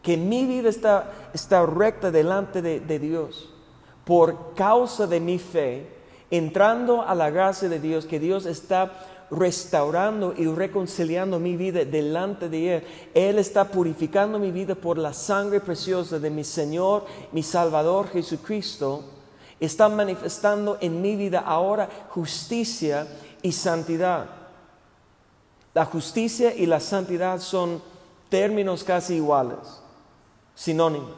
que 0.06 0.16
mi 0.16 0.46
vida 0.46 0.68
está, 0.68 1.10
está 1.34 1.66
recta 1.66 2.12
delante 2.12 2.62
de, 2.62 2.78
de 2.78 3.00
Dios 3.00 3.48
por 4.04 4.54
causa 4.54 5.08
de 5.08 5.18
mi 5.18 5.36
fe, 5.40 5.88
entrando 6.30 7.02
a 7.02 7.12
la 7.16 7.28
gracia 7.28 7.68
de 7.68 7.80
Dios, 7.80 8.06
que 8.06 8.20
Dios 8.20 8.46
está 8.46 8.92
restaurando 9.32 10.32
y 10.36 10.46
reconciliando 10.46 11.40
mi 11.40 11.56
vida 11.56 11.84
delante 11.84 12.48
de 12.48 12.76
Él. 12.76 12.84
Él 13.14 13.38
está 13.40 13.64
purificando 13.64 14.38
mi 14.38 14.52
vida 14.52 14.76
por 14.76 14.96
la 14.96 15.12
sangre 15.12 15.58
preciosa 15.58 16.20
de 16.20 16.30
mi 16.30 16.44
Señor, 16.44 17.04
mi 17.32 17.42
Salvador 17.42 18.08
Jesucristo. 18.08 19.02
Está 19.58 19.88
manifestando 19.88 20.78
en 20.80 21.02
mi 21.02 21.16
vida 21.16 21.40
ahora 21.40 21.88
justicia 22.10 23.08
y 23.42 23.50
santidad. 23.50 24.45
La 25.76 25.84
justicia 25.84 26.54
y 26.54 26.64
la 26.64 26.80
santidad 26.80 27.38
son 27.38 27.82
términos 28.30 28.82
casi 28.82 29.16
iguales 29.16 29.58
sinónimos. 30.54 31.12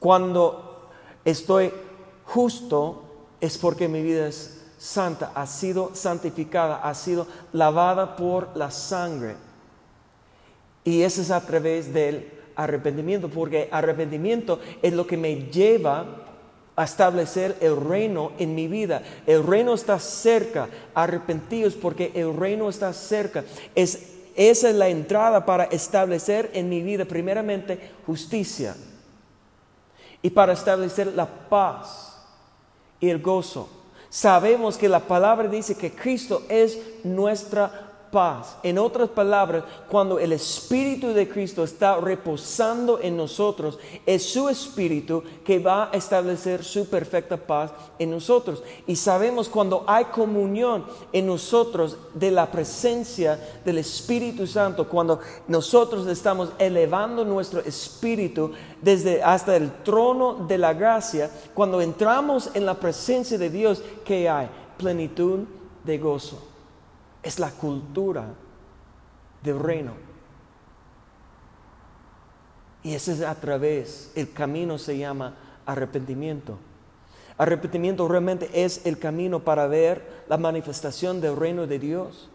Cuando 0.00 0.90
estoy 1.24 1.72
justo 2.24 3.04
es 3.40 3.56
porque 3.56 3.86
mi 3.86 4.02
vida 4.02 4.26
es 4.26 4.60
santa, 4.76 5.30
ha 5.36 5.46
sido 5.46 5.94
santificada, 5.94 6.82
ha 6.82 6.92
sido 6.94 7.28
lavada 7.52 8.16
por 8.16 8.48
la 8.56 8.72
sangre. 8.72 9.36
Y 10.82 11.02
eso 11.02 11.22
es 11.22 11.30
a 11.30 11.46
través 11.46 11.94
del 11.94 12.28
arrepentimiento, 12.56 13.28
porque 13.28 13.68
arrepentimiento 13.70 14.58
es 14.82 14.92
lo 14.92 15.06
que 15.06 15.16
me 15.16 15.48
lleva 15.48 16.06
establecer 16.84 17.56
el 17.60 17.76
reino 17.76 18.32
en 18.38 18.54
mi 18.54 18.68
vida. 18.68 19.02
El 19.26 19.46
reino 19.46 19.74
está 19.74 19.98
cerca, 19.98 20.68
arrepentidos 20.94 21.74
porque 21.74 22.12
el 22.14 22.36
reino 22.36 22.68
está 22.68 22.92
cerca. 22.92 23.44
Es 23.74 24.12
esa 24.34 24.70
es 24.70 24.74
la 24.74 24.88
entrada 24.88 25.44
para 25.44 25.64
establecer 25.64 26.50
en 26.54 26.68
mi 26.68 26.82
vida 26.82 27.04
primeramente 27.04 27.90
justicia 28.06 28.74
y 30.22 30.30
para 30.30 30.54
establecer 30.54 31.08
la 31.08 31.26
paz 31.26 32.16
y 32.98 33.10
el 33.10 33.20
gozo. 33.20 33.68
Sabemos 34.08 34.78
que 34.78 34.88
la 34.88 35.00
palabra 35.00 35.48
dice 35.48 35.74
que 35.74 35.92
Cristo 35.92 36.42
es 36.48 36.78
nuestra 37.04 37.91
paz. 38.12 38.58
En 38.62 38.78
otras 38.78 39.08
palabras, 39.08 39.64
cuando 39.88 40.18
el 40.18 40.32
Espíritu 40.32 41.08
de 41.08 41.28
Cristo 41.28 41.64
está 41.64 41.96
reposando 41.96 43.00
en 43.00 43.16
nosotros, 43.16 43.78
es 44.04 44.22
su 44.22 44.50
Espíritu 44.50 45.24
que 45.44 45.58
va 45.58 45.90
a 45.90 45.96
establecer 45.96 46.62
su 46.62 46.86
perfecta 46.86 47.38
paz 47.38 47.72
en 47.98 48.10
nosotros. 48.10 48.62
Y 48.86 48.94
sabemos 48.94 49.48
cuando 49.48 49.82
hay 49.86 50.04
comunión 50.04 50.84
en 51.12 51.26
nosotros 51.26 51.96
de 52.12 52.30
la 52.30 52.50
presencia 52.52 53.40
del 53.64 53.78
Espíritu 53.78 54.46
Santo, 54.46 54.88
cuando 54.88 55.18
nosotros 55.48 56.06
estamos 56.06 56.50
elevando 56.58 57.24
nuestro 57.24 57.60
espíritu 57.60 58.52
desde 58.82 59.22
hasta 59.22 59.56
el 59.56 59.82
trono 59.82 60.44
de 60.46 60.58
la 60.58 60.74
gracia, 60.74 61.30
cuando 61.54 61.80
entramos 61.80 62.50
en 62.52 62.66
la 62.66 62.74
presencia 62.74 63.38
de 63.38 63.48
Dios, 63.48 63.82
que 64.04 64.28
hay 64.28 64.50
plenitud 64.76 65.40
de 65.84 65.96
gozo 65.96 66.51
es 67.22 67.38
la 67.38 67.50
cultura 67.50 68.34
del 69.42 69.58
reino. 69.58 69.92
Y 72.82 72.94
ese 72.94 73.12
es 73.12 73.22
a 73.22 73.34
través, 73.34 74.12
el 74.14 74.32
camino 74.32 74.78
se 74.78 74.98
llama 74.98 75.36
arrepentimiento. 75.66 76.58
Arrepentimiento 77.38 78.06
realmente 78.08 78.50
es 78.52 78.84
el 78.86 78.98
camino 78.98 79.40
para 79.40 79.66
ver 79.66 80.24
la 80.28 80.36
manifestación 80.36 81.20
del 81.20 81.36
reino 81.36 81.66
de 81.66 81.78
Dios 81.78 82.28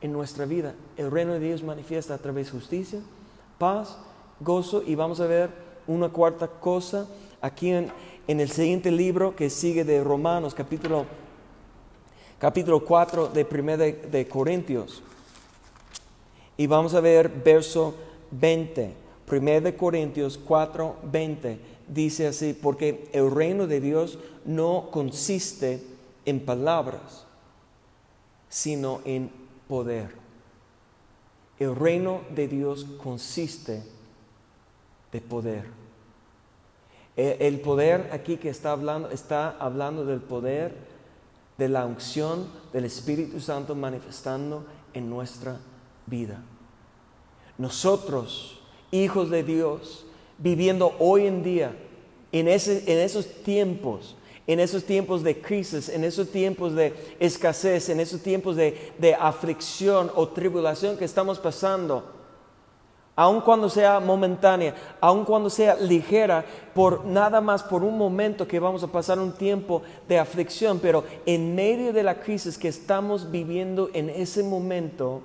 en 0.00 0.12
nuestra 0.12 0.46
vida. 0.46 0.74
El 0.96 1.10
reino 1.10 1.32
de 1.34 1.40
Dios 1.40 1.62
manifiesta 1.62 2.14
a 2.14 2.18
través 2.18 2.46
de 2.46 2.52
justicia, 2.52 3.00
paz, 3.58 3.98
gozo 4.40 4.82
y 4.84 4.94
vamos 4.94 5.20
a 5.20 5.26
ver 5.26 5.50
una 5.86 6.08
cuarta 6.08 6.48
cosa 6.48 7.06
aquí 7.40 7.70
en, 7.70 7.92
el 8.26 8.50
siguiente 8.50 8.90
libro 8.90 9.36
que 9.36 9.50
sigue 9.50 9.84
de 9.84 10.02
Romanos, 10.02 10.54
capítulo, 10.54 11.06
capítulo 12.42 12.84
4 12.84 13.28
de 13.28 13.46
1 13.48 13.76
de, 13.76 14.26
Corintios. 14.28 15.00
Y 16.56 16.66
vamos 16.66 16.92
a 16.92 17.00
ver 17.00 17.28
verso 17.28 17.94
20. 18.32 18.94
1 19.30 19.60
de 19.60 19.76
Corintios 19.76 20.38
4, 20.38 20.96
20 21.04 21.60
dice 21.86 22.26
así, 22.26 22.52
porque 22.52 23.08
el 23.12 23.30
reino 23.30 23.68
de 23.68 23.80
Dios 23.80 24.18
no 24.44 24.88
consiste 24.90 25.84
en 26.24 26.40
palabras, 26.40 27.26
sino 28.48 29.02
en 29.04 29.30
poder. 29.68 30.10
El 31.60 31.76
reino 31.76 32.22
de 32.34 32.48
Dios 32.48 32.84
consiste 33.00 33.84
de 35.12 35.20
poder. 35.20 35.66
E, 37.16 37.36
el 37.46 37.60
poder 37.60 38.10
aquí 38.12 38.36
que 38.36 38.48
está 38.48 38.72
hablando, 38.72 39.10
está 39.10 39.50
hablando 39.60 40.04
del 40.04 40.20
poder 40.20 40.90
de 41.58 41.68
la 41.68 41.86
unción 41.86 42.46
del 42.72 42.84
Espíritu 42.84 43.40
Santo 43.40 43.74
manifestando 43.74 44.64
en 44.94 45.08
nuestra 45.10 45.58
vida. 46.06 46.42
Nosotros, 47.58 48.60
hijos 48.90 49.30
de 49.30 49.42
Dios, 49.42 50.06
viviendo 50.38 50.94
hoy 50.98 51.26
en 51.26 51.42
día, 51.42 51.76
en, 52.32 52.48
ese, 52.48 52.82
en 52.90 52.98
esos 52.98 53.26
tiempos, 53.42 54.16
en 54.46 54.58
esos 54.58 54.84
tiempos 54.84 55.22
de 55.22 55.40
crisis, 55.40 55.88
en 55.88 56.04
esos 56.04 56.30
tiempos 56.30 56.74
de 56.74 56.94
escasez, 57.20 57.88
en 57.88 58.00
esos 58.00 58.22
tiempos 58.22 58.56
de, 58.56 58.92
de 58.98 59.14
aflicción 59.14 60.10
o 60.14 60.28
tribulación 60.28 60.96
que 60.96 61.04
estamos 61.04 61.38
pasando, 61.38 62.21
aun 63.14 63.40
cuando 63.42 63.68
sea 63.68 64.00
momentánea, 64.00 64.74
aun 65.00 65.24
cuando 65.24 65.50
sea 65.50 65.76
ligera, 65.76 66.44
por 66.74 67.04
nada 67.04 67.40
más 67.40 67.62
por 67.62 67.84
un 67.84 67.98
momento 67.98 68.48
que 68.48 68.58
vamos 68.58 68.82
a 68.82 68.88
pasar 68.88 69.18
un 69.18 69.32
tiempo 69.32 69.82
de 70.08 70.18
aflicción, 70.18 70.78
pero 70.78 71.04
en 71.26 71.54
medio 71.54 71.92
de 71.92 72.02
la 72.02 72.20
crisis 72.20 72.56
que 72.56 72.68
estamos 72.68 73.30
viviendo 73.30 73.90
en 73.92 74.08
ese 74.08 74.42
momento, 74.42 75.20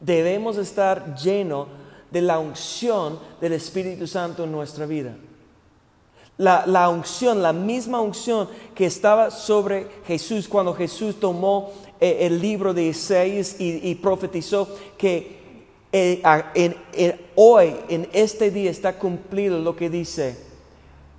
debemos 0.00 0.58
estar 0.58 1.14
llenos 1.16 1.68
de 2.10 2.22
la 2.22 2.38
unción 2.38 3.18
del 3.40 3.54
Espíritu 3.54 4.06
Santo 4.06 4.44
en 4.44 4.52
nuestra 4.52 4.86
vida. 4.86 5.16
La, 6.36 6.88
unción, 6.88 7.42
la 7.42 7.52
misma 7.52 8.00
unción 8.00 8.48
que 8.72 8.86
estaba 8.86 9.32
sobre 9.32 9.88
Jesús 10.06 10.46
cuando 10.46 10.72
Jesús 10.72 11.18
tomó 11.18 11.72
eh, 12.00 12.18
el 12.20 12.40
libro 12.40 12.72
de 12.72 12.84
Isaías 12.84 13.56
y, 13.58 13.92
profetizó 13.96 14.68
que 14.96 15.37
eh, 15.92 17.30
hoy, 17.34 17.76
en 17.88 18.08
este 18.12 18.50
día, 18.50 18.70
está 18.70 18.98
cumplido 18.98 19.58
lo 19.58 19.76
que 19.76 19.88
dice, 19.90 20.38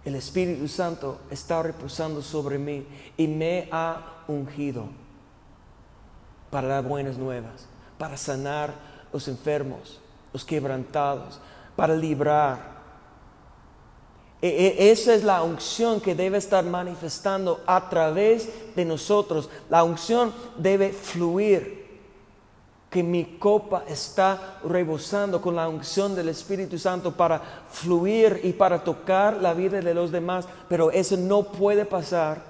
el 0.05 0.15
Espíritu 0.15 0.67
Santo 0.67 1.19
está 1.29 1.61
reposando 1.61 2.21
sobre 2.21 2.57
mí 2.57 2.85
y 3.17 3.27
me 3.27 3.67
ha 3.71 4.23
ungido 4.27 4.85
para 6.49 6.67
dar 6.67 6.83
buenas 6.83 7.17
nuevas, 7.17 7.67
para 7.97 8.17
sanar 8.17 8.73
los 9.11 9.27
enfermos, 9.27 9.99
los 10.33 10.45
quebrantados, 10.45 11.39
para 11.75 11.95
librar 11.95 12.79
e, 14.41 14.47
e, 14.47 14.91
esa 14.91 15.13
es 15.13 15.23
la 15.23 15.43
unción 15.43 15.99
que 15.99 16.15
debe 16.15 16.37
estar 16.37 16.63
manifestando 16.63 17.61
a 17.65 17.89
través 17.89 18.49
de 18.75 18.85
nosotros. 18.85 19.49
La 19.69 19.83
unción 19.83 20.33
debe 20.57 20.93
fluir. 20.93 21.78
Que 22.89 23.03
mi 23.03 23.37
copa 23.37 23.83
está 23.87 24.59
rebosando 24.63 25.41
con 25.41 25.55
la 25.55 25.69
unción 25.69 26.15
del 26.15 26.29
Espíritu 26.29 26.79
Santo 26.79 27.15
para 27.15 27.41
fluir 27.69 28.41
y 28.43 28.53
para 28.53 28.83
tocar 28.83 29.37
la 29.37 29.53
vida 29.53 29.79
de 29.79 29.93
los 29.93 30.11
demás. 30.11 30.47
Pero 30.67 30.91
eso 30.91 31.15
no 31.17 31.43
puede 31.43 31.85
pasar 31.85 32.49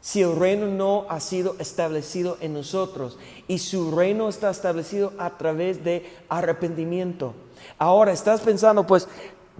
si 0.00 0.20
el 0.20 0.34
reino 0.34 0.66
no 0.66 1.06
ha 1.08 1.20
sido 1.20 1.54
establecido 1.60 2.36
en 2.40 2.54
nosotros. 2.54 3.18
Y 3.46 3.58
su 3.58 3.92
reino 3.92 4.28
está 4.28 4.50
establecido 4.50 5.12
a 5.16 5.38
través 5.38 5.84
de 5.84 6.10
arrepentimiento. 6.28 7.34
Ahora 7.78 8.12
estás 8.12 8.40
pensando, 8.40 8.84
pues 8.84 9.06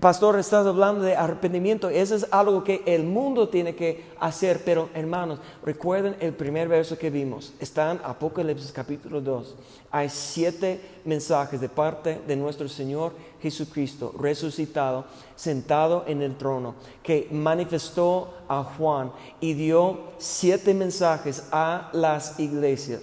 pastor, 0.00 0.38
estás 0.38 0.66
hablando 0.66 1.02
de 1.02 1.16
arrepentimiento. 1.16 1.88
Eso 1.88 2.14
es 2.14 2.26
algo 2.30 2.64
que 2.64 2.82
el 2.86 3.04
mundo 3.04 3.48
tiene 3.48 3.74
que 3.74 4.04
hacer. 4.18 4.62
Pero 4.64 4.88
hermanos, 4.94 5.38
recuerden 5.64 6.16
el 6.20 6.32
primer 6.32 6.68
verso 6.68 6.98
que 6.98 7.10
vimos. 7.10 7.52
Está 7.60 7.92
en 7.92 8.00
Apocalipsis 8.02 8.72
capítulo 8.72 9.20
2. 9.20 9.54
Hay 9.90 10.08
siete 10.08 10.80
mensajes 11.04 11.60
de 11.60 11.68
parte 11.68 12.20
de 12.26 12.36
nuestro 12.36 12.68
Señor 12.68 13.12
Jesucristo, 13.42 14.14
resucitado, 14.18 15.04
sentado 15.36 16.04
en 16.06 16.22
el 16.22 16.36
trono, 16.36 16.76
que 17.02 17.28
manifestó 17.30 18.32
a 18.48 18.62
Juan 18.62 19.12
y 19.40 19.54
dio 19.54 20.12
siete 20.18 20.74
mensajes 20.74 21.48
a 21.50 21.90
las 21.92 22.38
iglesias. 22.38 23.02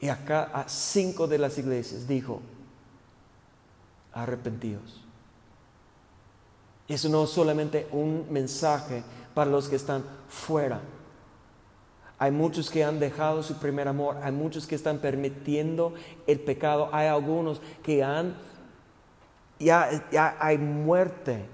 Y 0.00 0.08
acá 0.08 0.50
a 0.52 0.68
cinco 0.68 1.26
de 1.26 1.38
las 1.38 1.58
iglesias 1.58 2.06
dijo, 2.06 2.40
arrepentidos. 4.12 4.97
Eso 6.88 7.10
no 7.10 7.24
es 7.24 7.30
solamente 7.30 7.86
un 7.92 8.26
mensaje 8.30 9.02
para 9.34 9.50
los 9.50 9.68
que 9.68 9.76
están 9.76 10.02
fuera. 10.28 10.80
Hay 12.18 12.30
muchos 12.30 12.70
que 12.70 12.82
han 12.82 12.98
dejado 12.98 13.42
su 13.42 13.58
primer 13.58 13.86
amor, 13.86 14.16
hay 14.22 14.32
muchos 14.32 14.66
que 14.66 14.74
están 14.74 14.98
permitiendo 14.98 15.94
el 16.26 16.40
pecado, 16.40 16.88
hay 16.90 17.06
algunos 17.06 17.60
que 17.82 18.02
han, 18.02 18.34
ya, 19.60 20.08
ya 20.10 20.36
hay 20.40 20.58
muerte 20.58 21.44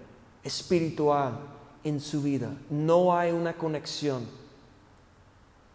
espiritual 0.43 1.39
en 1.83 2.01
su 2.01 2.23
vida, 2.23 2.51
no 2.71 3.15
hay 3.15 3.33
una 3.33 3.53
conexión, 3.53 4.27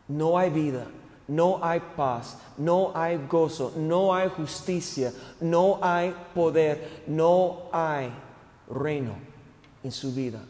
no 0.07 0.39
hay 0.39 0.49
vida, 0.49 0.87
no 1.27 1.59
hay 1.61 1.81
paz, 1.95 2.39
no 2.57 2.91
hay 2.95 3.17
gozo, 3.29 3.73
no 3.77 4.15
hay 4.15 4.29
justicia, 4.29 5.13
no 5.39 5.77
hay 5.83 6.15
poder, 6.33 7.03
no 7.05 7.69
hay 7.71 8.11
reino 8.67 9.28
en 9.83 9.91
su 9.91 10.13
vida. 10.13 10.41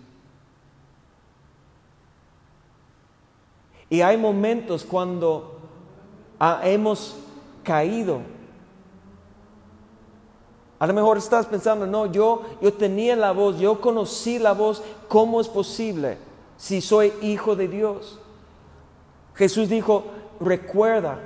Y 3.89 4.01
hay 4.01 4.17
momentos 4.17 4.83
cuando 4.83 5.59
hemos 6.63 7.15
caído. 7.63 8.21
A 10.77 10.87
lo 10.87 10.93
mejor 10.93 11.17
estás 11.17 11.45
pensando, 11.45 11.85
no, 11.85 12.05
yo, 12.05 12.43
yo 12.61 12.71
tenía 12.71 13.15
la 13.15 13.31
voz, 13.31 13.59
yo 13.59 13.81
conocí 13.81 14.39
la 14.39 14.53
voz, 14.53 14.81
¿cómo 15.07 15.41
es 15.41 15.47
posible 15.47 16.17
si 16.55 16.81
soy 16.81 17.11
hijo 17.21 17.55
de 17.55 17.67
Dios? 17.67 18.19
Jesús 19.35 19.67
dijo, 19.69 20.05
recuerda 20.39 21.19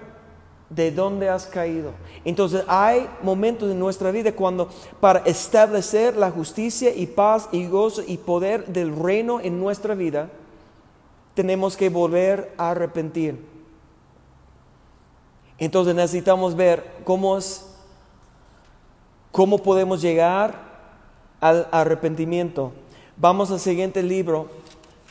de 0.75 0.91
dónde 0.91 1.29
has 1.29 1.45
caído. 1.45 1.91
Entonces 2.25 2.63
hay 2.67 3.07
momentos 3.21 3.69
en 3.71 3.79
nuestra 3.79 4.12
vida 4.12 4.31
cuando 4.31 4.69
para 4.99 5.19
establecer 5.19 6.15
la 6.15 6.31
justicia 6.31 6.93
y 6.95 7.05
paz 7.05 7.49
y 7.51 7.67
gozo 7.67 8.03
y 8.05 8.17
poder 8.17 8.65
del 8.67 8.95
reino 8.95 9.39
en 9.39 9.59
nuestra 9.59 9.95
vida, 9.95 10.29
tenemos 11.33 11.75
que 11.75 11.89
volver 11.89 12.53
a 12.57 12.71
arrepentir. 12.71 13.39
Entonces 15.57 15.95
necesitamos 15.95 16.55
ver 16.55 16.83
cómo 17.03 17.38
es, 17.38 17.65
cómo 19.31 19.57
podemos 19.59 20.01
llegar 20.01 20.73
al 21.39 21.67
arrepentimiento. 21.71 22.71
Vamos 23.17 23.51
al 23.51 23.59
siguiente 23.59 24.01
libro, 24.01 24.49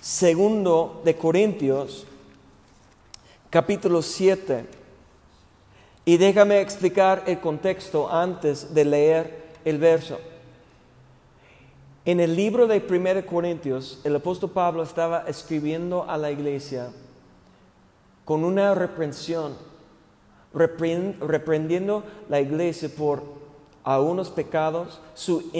segundo 0.00 1.00
de 1.04 1.16
Corintios, 1.16 2.06
capítulo 3.50 4.02
7. 4.02 4.81
Y 6.04 6.16
déjame 6.16 6.60
explicar 6.60 7.22
el 7.26 7.38
contexto 7.38 8.10
antes 8.10 8.74
de 8.74 8.84
leer 8.84 9.42
el 9.64 9.78
verso. 9.78 10.18
En 12.04 12.18
el 12.18 12.34
libro 12.34 12.66
de 12.66 12.84
1 12.84 13.24
Corintios, 13.26 14.00
el 14.02 14.16
apóstol 14.16 14.50
Pablo 14.50 14.82
estaba 14.82 15.24
escribiendo 15.28 16.04
a 16.10 16.18
la 16.18 16.32
iglesia 16.32 16.90
con 18.24 18.42
una 18.42 18.74
reprensión, 18.74 19.54
reprendiendo 20.52 22.02
la 22.28 22.40
iglesia 22.40 22.88
por 22.88 23.22
algunos 23.84 24.30
pecados, 24.30 25.00
su 25.14 25.50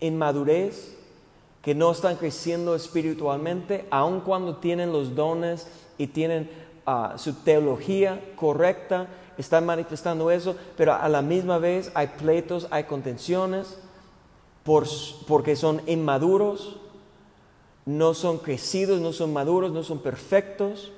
inmadurez, 0.00 0.96
que 1.60 1.74
no 1.74 1.90
están 1.92 2.16
creciendo 2.16 2.74
espiritualmente, 2.74 3.86
aun 3.90 4.20
cuando 4.20 4.56
tienen 4.56 4.92
los 4.92 5.14
dones 5.14 5.68
y 5.98 6.06
tienen 6.06 6.50
su 7.16 7.34
teología 7.34 8.32
correcta, 8.34 9.08
están 9.40 9.66
manifestando 9.66 10.30
eso, 10.30 10.54
pero 10.76 10.94
a 10.94 11.08
la 11.08 11.22
misma 11.22 11.58
vez 11.58 11.90
hay 11.94 12.08
pleitos, 12.08 12.68
hay 12.70 12.84
contenciones, 12.84 13.78
porque 15.26 15.56
son 15.56 15.80
inmaduros, 15.86 16.76
no 17.86 18.14
son 18.14 18.38
crecidos, 18.38 19.00
no 19.00 19.12
son 19.12 19.32
maduros, 19.32 19.72
no 19.72 19.82
son 19.82 19.98
perfectos. 19.98 20.92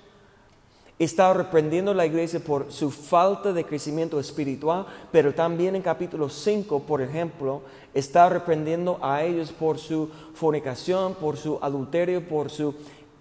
Está 0.98 1.32
reprendiendo 1.32 1.94
la 1.94 2.04
iglesia 2.04 2.40
por 2.40 2.70
su 2.70 2.90
falta 2.90 3.52
de 3.52 3.64
crecimiento 3.64 4.20
espiritual, 4.20 4.86
pero 5.10 5.32
también 5.32 5.74
en 5.74 5.82
capítulo 5.82 6.28
5, 6.28 6.80
por 6.80 7.00
ejemplo, 7.00 7.62
está 7.94 8.28
reprendiendo 8.28 8.98
a 9.00 9.22
ellos 9.22 9.52
por 9.52 9.78
su 9.78 10.10
fornicación, 10.34 11.14
por 11.14 11.36
su 11.36 11.58
adulterio, 11.62 12.28
por 12.28 12.50
su 12.50 12.74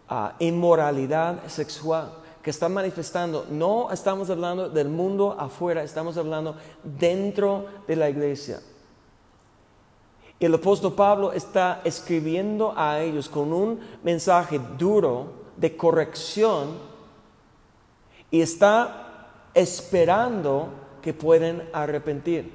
ah, 0.10 0.36
inmoralidad 0.40 1.48
sexual 1.48 2.21
que 2.42 2.50
está 2.50 2.70
manifestando. 2.70 3.46
No 3.50 3.92
estamos 3.92 4.30
hablando 4.30 4.70
del 4.70 4.90
mundo 4.90 5.36
afuera, 5.38 5.84
estamos 5.84 6.18
hablando 6.18 6.56
dentro 6.84 7.66
de 7.88 7.96
la 7.96 8.10
iglesia. 8.10 8.60
El 10.40 10.56
apóstol 10.56 10.94
Pablo 10.94 11.34
está 11.34 11.82
escribiendo 11.84 12.74
a 12.76 13.00
ellos 13.00 13.30
con 13.30 13.54
un 13.54 13.80
mensaje 14.04 14.60
duro 14.78 15.34
de 15.56 15.78
corrección 15.78 16.70
y 18.32 18.42
está 18.42 19.28
esperando 19.54 20.70
que 21.02 21.14
puedan 21.14 21.70
arrepentir. 21.74 22.52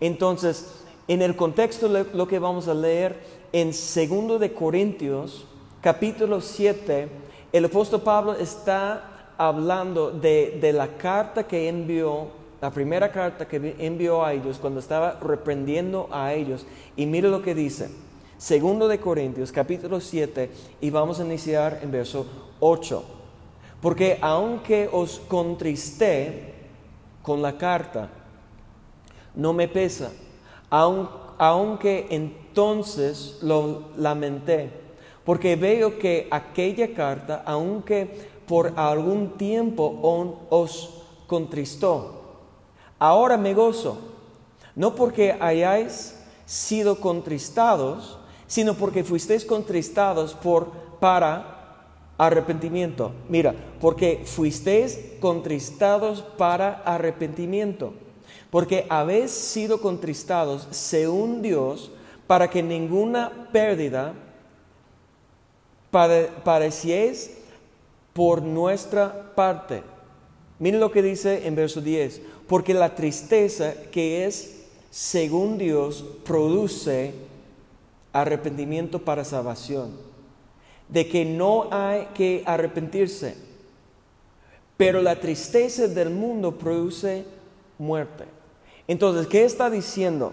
Entonces, 0.00 0.82
en 1.06 1.22
el 1.22 1.36
contexto 1.36 1.88
de 1.88 2.06
lo 2.12 2.26
que 2.26 2.40
vamos 2.40 2.66
a 2.66 2.74
leer 2.74 3.20
en 3.52 3.70
2 3.70 4.40
de 4.40 4.52
Corintios, 4.52 5.46
capítulo 5.80 6.40
7, 6.40 7.08
el 7.52 7.64
apóstol 7.64 8.02
Pablo 8.02 8.34
está 8.34 9.17
hablando 9.38 10.10
de, 10.10 10.58
de 10.60 10.72
la 10.74 10.88
carta 10.98 11.46
que 11.46 11.68
envió 11.68 12.36
la 12.60 12.70
primera 12.72 13.12
carta 13.12 13.46
que 13.46 13.76
envió 13.78 14.24
a 14.24 14.32
ellos 14.32 14.58
cuando 14.58 14.80
estaba 14.80 15.18
reprendiendo 15.20 16.08
a 16.10 16.34
ellos. 16.34 16.66
Y 16.96 17.06
mire 17.06 17.28
lo 17.28 17.40
que 17.40 17.54
dice. 17.54 17.88
Segundo 18.36 18.88
de 18.88 18.98
Corintios, 18.98 19.50
capítulo 19.50 20.00
7, 20.00 20.50
y 20.80 20.90
vamos 20.90 21.18
a 21.18 21.24
iniciar 21.24 21.80
en 21.82 21.90
verso 21.90 22.26
8. 22.60 23.04
Porque 23.80 24.18
aunque 24.20 24.88
os 24.92 25.20
contristé 25.20 26.54
con 27.22 27.42
la 27.42 27.58
carta, 27.58 28.08
no 29.34 29.52
me 29.52 29.68
pesa, 29.68 30.12
aunque 30.70 32.06
entonces 32.10 33.38
lo 33.42 33.90
lamenté, 33.96 34.70
porque 35.24 35.56
veo 35.56 35.98
que 35.98 36.26
aquella 36.30 36.94
carta, 36.94 37.42
aunque 37.44 38.37
por 38.48 38.72
algún 38.76 39.36
tiempo 39.36 40.40
os 40.50 40.90
contristó, 41.28 42.18
Ahora 42.98 43.36
me 43.36 43.54
gozo, 43.54 43.96
no 44.74 44.96
porque 44.96 45.36
hayáis 45.38 46.18
sido 46.46 46.98
contristados, 46.98 48.18
sino 48.48 48.74
porque 48.74 49.04
fuisteis 49.04 49.44
contristados 49.44 50.34
por, 50.34 50.72
para 50.98 51.84
arrepentimiento. 52.16 53.12
Mira, 53.28 53.54
porque 53.80 54.22
fuisteis 54.24 54.98
contristados 55.20 56.22
para 56.22 56.82
arrepentimiento. 56.84 57.92
Porque 58.50 58.84
habéis 58.88 59.30
sido 59.30 59.80
contristados 59.80 60.66
según 60.72 61.40
Dios 61.40 61.92
para 62.26 62.50
que 62.50 62.62
ninguna 62.62 63.48
pérdida 63.52 64.14
pareciese 65.90 67.37
por 68.18 68.42
nuestra 68.42 69.32
parte. 69.36 69.84
Miren 70.58 70.80
lo 70.80 70.90
que 70.90 71.02
dice 71.02 71.46
en 71.46 71.54
verso 71.54 71.80
10 71.80 72.20
porque 72.48 72.74
la 72.74 72.96
tristeza 72.96 73.74
que 73.92 74.26
es 74.26 74.64
según 74.90 75.56
Dios 75.56 76.04
produce 76.24 77.14
arrepentimiento 78.12 78.98
para 78.98 79.24
salvación, 79.24 79.92
de 80.88 81.06
que 81.06 81.24
no 81.24 81.68
hay 81.70 82.06
que 82.06 82.42
arrepentirse, 82.44 83.36
pero 84.76 85.00
la 85.00 85.20
tristeza 85.20 85.86
del 85.86 86.10
mundo 86.10 86.58
produce 86.58 87.24
muerte. 87.78 88.24
Entonces, 88.88 89.28
¿qué 89.28 89.44
está 89.44 89.70
diciendo? 89.70 90.32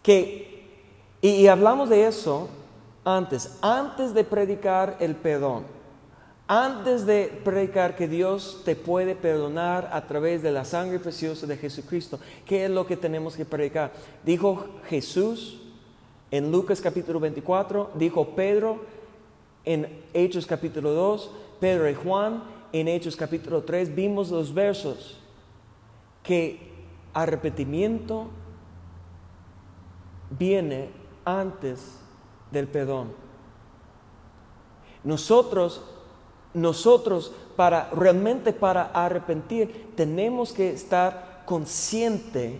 Que, 0.00 0.68
y, 1.20 1.28
y 1.28 1.48
hablamos 1.48 1.88
de 1.88 2.06
eso 2.06 2.48
antes, 3.04 3.50
antes 3.62 4.14
de 4.14 4.22
predicar 4.22 4.96
el 5.00 5.16
perdón 5.16 5.71
antes 6.48 7.06
de 7.06 7.40
predicar 7.44 7.96
que 7.96 8.08
Dios 8.08 8.62
te 8.64 8.76
puede 8.76 9.14
perdonar 9.14 9.88
a 9.92 10.06
través 10.06 10.42
de 10.42 10.50
la 10.50 10.64
sangre 10.64 10.98
preciosa 10.98 11.46
de 11.46 11.56
Jesucristo, 11.56 12.18
¿qué 12.44 12.64
es 12.64 12.70
lo 12.70 12.86
que 12.86 12.96
tenemos 12.96 13.36
que 13.36 13.44
predicar? 13.44 13.92
Dijo 14.24 14.66
Jesús 14.88 15.60
en 16.30 16.50
Lucas 16.50 16.80
capítulo 16.80 17.20
24, 17.20 17.92
dijo 17.94 18.34
Pedro 18.34 18.80
en 19.64 20.02
Hechos 20.12 20.46
capítulo 20.46 20.92
2, 20.92 21.30
Pedro 21.60 21.88
y 21.88 21.94
Juan 21.94 22.42
en 22.72 22.88
Hechos 22.88 23.16
capítulo 23.16 23.62
3, 23.62 23.94
vimos 23.94 24.30
los 24.30 24.52
versos 24.52 25.20
que 26.22 26.58
arrepentimiento 27.14 28.28
viene 30.30 30.90
antes 31.24 31.98
del 32.50 32.66
perdón. 32.66 33.12
Nosotros 35.04 35.82
nosotros 36.54 37.32
para 37.56 37.90
realmente 37.90 38.52
para 38.52 38.84
arrepentir 38.86 39.92
tenemos 39.94 40.52
que 40.52 40.70
estar 40.70 41.42
consciente 41.44 42.58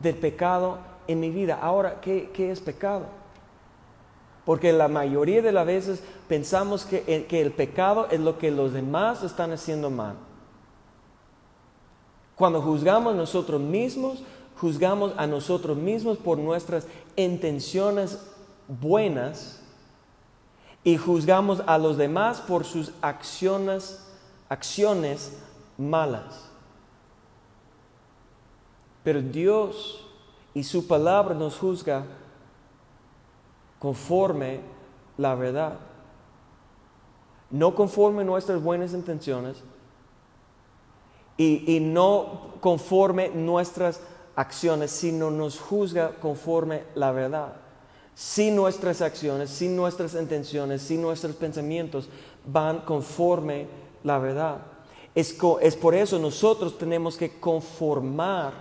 del 0.00 0.14
pecado 0.16 0.78
en 1.06 1.20
mi 1.20 1.30
vida. 1.30 1.58
Ahora, 1.60 2.00
¿qué, 2.00 2.30
es 2.36 2.60
pecado? 2.60 3.06
Porque 4.44 4.72
la 4.72 4.88
mayoría 4.88 5.42
de 5.42 5.52
las 5.52 5.66
veces 5.66 6.02
pensamos 6.28 6.84
que 6.84 7.26
que 7.26 7.40
el 7.40 7.52
pecado 7.52 8.08
es 8.10 8.20
lo 8.20 8.38
que 8.38 8.50
los 8.50 8.72
demás 8.72 9.22
están 9.22 9.52
haciendo 9.52 9.90
mal. 9.90 10.16
Cuando 12.34 12.62
juzgamos 12.62 13.16
nosotros 13.16 13.60
mismos, 13.60 14.22
juzgamos 14.60 15.12
a 15.16 15.26
nosotros 15.26 15.76
mismos 15.76 16.18
por 16.18 16.38
nuestras 16.38 16.86
intenciones 17.16 18.18
buenas 18.68 19.57
y 20.88 20.96
juzgamos 20.96 21.62
a 21.66 21.76
los 21.76 21.98
demás 21.98 22.40
por 22.40 22.64
sus 22.64 22.94
acciones, 23.02 24.02
acciones 24.48 25.36
malas. 25.76 26.48
Pero 29.04 29.20
Dios 29.20 30.06
y 30.54 30.64
su 30.64 30.86
palabra 30.86 31.34
nos 31.34 31.58
juzga 31.58 32.06
conforme 33.78 34.62
la 35.18 35.34
verdad. 35.34 35.74
No 37.50 37.74
conforme 37.74 38.24
nuestras 38.24 38.62
buenas 38.62 38.94
intenciones 38.94 39.62
y, 41.36 41.76
y 41.76 41.80
no 41.80 42.54
conforme 42.62 43.28
nuestras 43.28 44.00
acciones, 44.36 44.90
sino 44.90 45.30
nos 45.30 45.60
juzga 45.60 46.12
conforme 46.12 46.84
la 46.94 47.12
verdad 47.12 47.67
si 48.18 48.50
nuestras 48.50 49.00
acciones, 49.00 49.48
si 49.48 49.68
nuestras 49.68 50.14
intenciones, 50.14 50.82
si 50.82 50.96
nuestros 50.98 51.36
pensamientos 51.36 52.08
van 52.44 52.80
conforme 52.80 53.68
la 54.02 54.18
verdad. 54.18 54.58
Es, 55.14 55.34
por 55.76 55.94
eso 55.94 56.18
nosotros 56.18 56.76
tenemos 56.76 57.16
que 57.16 57.38
conformar 57.38 58.54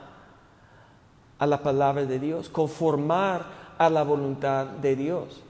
a 1.39 1.48
la 1.48 1.63
palabra 1.63 2.06
de 2.06 2.20
Dios, 2.20 2.50
conformar 2.50 3.74
a 3.80 3.89
la 3.89 4.04
voluntad 4.04 4.67
de 4.67 4.96
Dios, 4.96 5.41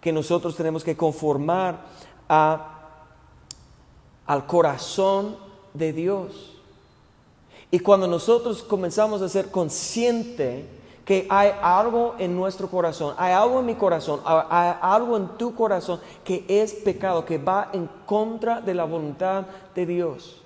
que 0.00 0.12
nosotros 0.12 0.54
tenemos 0.54 0.84
que 0.84 0.96
conformar 0.96 1.86
al 2.28 2.60
corazón 4.46 5.34
de 5.74 5.92
Dios. 5.92 6.52
Y 7.72 7.80
cuando 7.80 8.06
nosotros 8.06 8.62
comenzamos 8.62 9.22
a 9.22 9.28
ser 9.28 9.50
conscientes 9.50 10.75
que 11.06 11.24
hay 11.30 11.52
algo 11.62 12.16
en 12.18 12.34
nuestro 12.34 12.68
corazón, 12.68 13.14
hay 13.16 13.32
algo 13.32 13.60
en 13.60 13.66
mi 13.66 13.76
corazón, 13.76 14.20
hay 14.24 14.74
algo 14.82 15.16
en 15.16 15.28
tu 15.38 15.54
corazón 15.54 16.00
que 16.24 16.44
es 16.48 16.74
pecado, 16.74 17.24
que 17.24 17.38
va 17.38 17.70
en 17.72 17.88
contra 18.04 18.60
de 18.60 18.74
la 18.74 18.82
voluntad 18.82 19.46
de 19.72 19.86
Dios, 19.86 20.42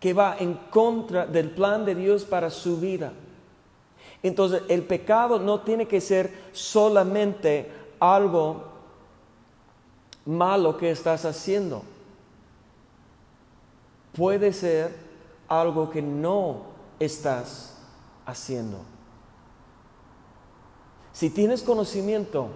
que 0.00 0.12
va 0.12 0.36
en 0.40 0.54
contra 0.70 1.26
del 1.26 1.50
plan 1.50 1.84
de 1.84 1.94
Dios 1.94 2.24
para 2.24 2.50
su 2.50 2.78
vida. 2.78 3.12
Entonces 4.20 4.62
el 4.68 4.82
pecado 4.82 5.38
no 5.38 5.60
tiene 5.60 5.86
que 5.86 6.00
ser 6.00 6.48
solamente 6.50 7.70
algo 8.00 8.64
malo 10.26 10.76
que 10.76 10.90
estás 10.90 11.24
haciendo. 11.24 11.84
Puede 14.12 14.52
ser 14.52 14.92
algo 15.46 15.88
que 15.88 16.02
no 16.02 16.62
estás 16.98 17.77
haciendo. 18.28 18.78
Si 21.12 21.30
tienes 21.30 21.62
conocimiento 21.62 22.48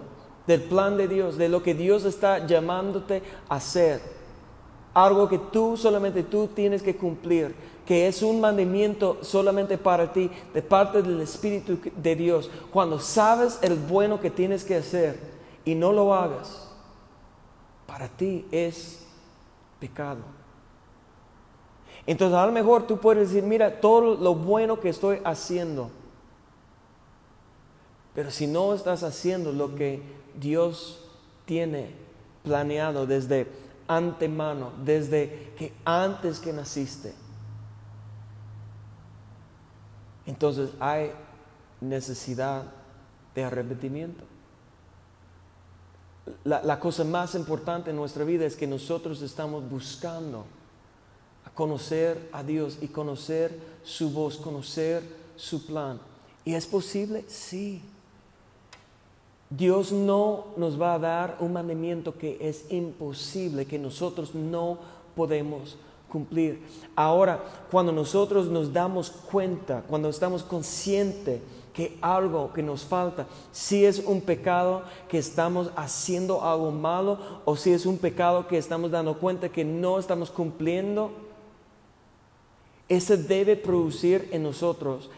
del 0.45 0.61
plan 0.61 0.95
de 0.95 1.07
Dios, 1.07 1.35
de 1.35 1.49
lo 1.49 1.63
que 1.63 1.73
Dios 1.73 2.05
está 2.05 2.45
llamándote 2.45 3.23
a 3.49 3.55
hacer, 3.55 3.99
algo 4.93 5.27
que 5.27 5.39
tú 5.39 5.75
solamente 5.75 6.21
tú 6.21 6.47
tienes 6.47 6.83
que 6.83 6.95
cumplir, 6.95 7.55
que 7.87 8.07
es 8.07 8.21
un 8.21 8.39
mandamiento 8.39 9.17
solamente 9.21 9.77
para 9.79 10.13
ti, 10.13 10.29
de 10.53 10.61
parte 10.61 11.01
del 11.01 11.19
Espíritu 11.21 11.79
de 11.97 12.15
Dios, 12.15 12.51
cuando 12.71 12.99
sabes 12.99 13.57
el 13.63 13.75
bueno 13.75 14.21
que 14.21 14.29
tienes 14.29 14.63
que 14.63 14.75
hacer 14.75 15.19
y 15.65 15.73
no 15.73 15.91
lo 15.91 16.13
hagas, 16.13 16.69
para 17.87 18.07
ti 18.07 18.45
es 18.51 19.07
pecado. 19.79 20.42
Entonces 22.05 22.37
a 22.37 22.45
lo 22.45 22.51
mejor 22.51 22.85
tú 22.85 22.97
puedes 22.97 23.29
decir, 23.29 23.43
mira, 23.43 23.79
todo 23.79 24.15
lo 24.15 24.35
bueno 24.35 24.79
que 24.79 24.89
estoy 24.89 25.19
haciendo, 25.23 25.89
pero 28.13 28.29
si 28.29 28.45
no 28.45 28.73
estás 28.73 29.03
haciendo 29.03 29.51
lo 29.51 29.75
que 29.75 30.01
Dios 30.39 30.99
tiene 31.45 31.91
planeado 32.43 33.05
desde 33.05 33.47
antemano, 33.87 34.71
desde 34.83 35.53
que 35.57 35.73
antes 35.85 36.39
que 36.39 36.51
naciste, 36.51 37.13
entonces 40.25 40.71
hay 40.79 41.11
necesidad 41.81 42.65
de 43.35 43.43
arrepentimiento. 43.43 44.23
La, 46.45 46.79
cosa 46.79 47.03
más 47.03 47.35
importante 47.35 47.89
en 47.89 47.97
nuestra 47.97 48.23
vida 48.23 48.45
es 48.45 48.55
que 48.55 48.65
nosotros 48.65 49.21
estamos 49.21 49.69
buscando 49.69 50.45
conocer 51.53 52.29
a 52.31 52.43
Dios 52.43 52.77
y 52.81 52.87
conocer 52.87 53.57
su 53.83 54.09
voz, 54.11 54.37
conocer 54.37 55.03
su 55.35 55.65
plan. 55.65 55.99
¿Y 56.45 56.53
es 56.53 56.65
posible? 56.65 57.23
Sí. 57.27 57.81
Dios 59.49 59.91
no 59.91 60.45
nos 60.57 60.81
va 60.81 60.95
a 60.95 60.99
dar 60.99 61.37
un 61.39 61.53
mandamiento 61.53 62.17
que 62.17 62.37
es 62.41 62.65
imposible, 62.71 63.65
que 63.65 63.77
nosotros 63.77 64.33
no 64.33 64.79
podemos 65.15 65.77
cumplir. 66.09 66.61
Ahora, 66.95 67.43
cuando 67.69 67.91
nosotros 67.91 68.47
nos 68.47 68.73
damos 68.73 69.11
cuenta, 69.11 69.83
cuando 69.87 70.09
estamos 70.09 70.43
conscientes 70.43 71.41
que 71.73 71.97
algo 72.01 72.53
que 72.53 72.61
nos 72.61 72.83
falta, 72.83 73.25
si 73.51 73.85
es 73.85 73.99
un 73.99 74.21
pecado 74.21 74.83
que 75.07 75.17
estamos 75.17 75.71
haciendo 75.75 76.43
algo 76.43 76.71
malo 76.71 77.17
o 77.45 77.55
si 77.55 77.73
es 77.73 77.85
un 77.85 77.97
pecado 77.97 78.47
que 78.47 78.57
estamos 78.57 78.91
dando 78.91 79.17
cuenta 79.17 79.49
que 79.49 79.65
no 79.65 79.97
estamos 79.97 80.29
cumpliendo, 80.29 81.11
ese 82.95 83.17
debe 83.17 83.55
producir 83.55 84.29
en 84.31 84.43
nosotros 84.43 85.09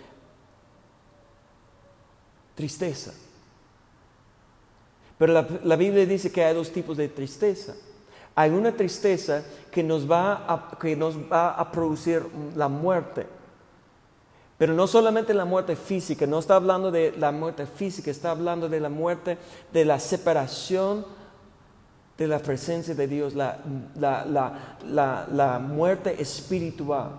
tristeza 2.56 3.14
pero 5.18 5.34
la, 5.64 5.76
Biblia 5.76 6.06
dice 6.06 6.32
que 6.32 6.44
hay 6.44 6.54
dos 6.54 6.72
tipos 6.72 6.98
de 6.98 7.08
tristeza. 7.08 7.74
Hay 8.36 8.52
una 8.52 8.74
tristeza 8.74 9.44
que 9.72 9.82
nos, 9.82 10.10
va 10.10 10.46
a, 10.48 10.78
que 10.78 10.96
nos 10.96 11.16
va 11.18 11.52
a 11.52 11.72
producir 11.72 12.26
la 12.56 12.68
muerte. 12.68 13.26
Pero 14.58 14.74
no 14.74 14.88
solamente 14.88 15.34
la 15.34 15.46
muerte 15.46 15.76
física, 15.76 16.26
no 16.26 16.40
está 16.40 16.56
hablando 16.56 16.92
de 16.92 17.14
la 17.18 17.32
muerte 17.32 17.66
física, 17.66 18.12
está 18.12 18.32
hablando 18.32 18.68
de 18.68 18.80
la 18.80 18.90
muerte, 18.90 19.38
de 19.72 19.86
la 19.86 20.00
separación 20.00 21.06
de 22.18 22.28
la 22.28 22.40
presencia 22.40 22.96
de 22.96 23.08
Dios, 23.08 23.36
la, 23.36 23.60
la 23.96 25.60
muerte 25.60 26.22
espiritual. 26.22 27.12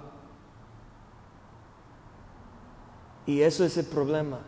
Y 3.26 3.42
eso 3.42 3.64
es 3.64 3.76
el 3.76 3.86
problema, 3.86 4.38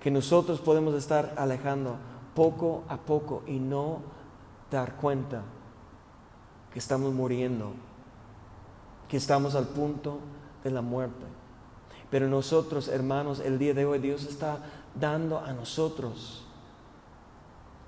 que 0.00 0.10
nosotros 0.10 0.60
podemos 0.60 0.94
estar 0.94 1.34
alejando 1.36 1.96
poco 2.34 2.84
a 2.88 2.96
poco 2.96 3.42
y 3.46 3.58
no 3.58 4.00
dar 4.70 4.96
cuenta 4.96 5.42
que 6.72 6.78
estamos 6.78 7.12
muriendo, 7.12 7.72
que 9.08 9.16
estamos 9.16 9.54
al 9.54 9.68
punto 9.68 10.20
de 10.64 10.70
la 10.70 10.80
muerte. 10.80 11.26
Pero 12.10 12.28
nosotros, 12.28 12.88
hermanos, 12.88 13.40
el 13.40 13.58
día 13.58 13.74
de 13.74 13.84
hoy 13.84 13.98
Dios 13.98 14.24
está 14.24 14.58
dando 14.94 15.38
a 15.38 15.52
nosotros 15.52 16.44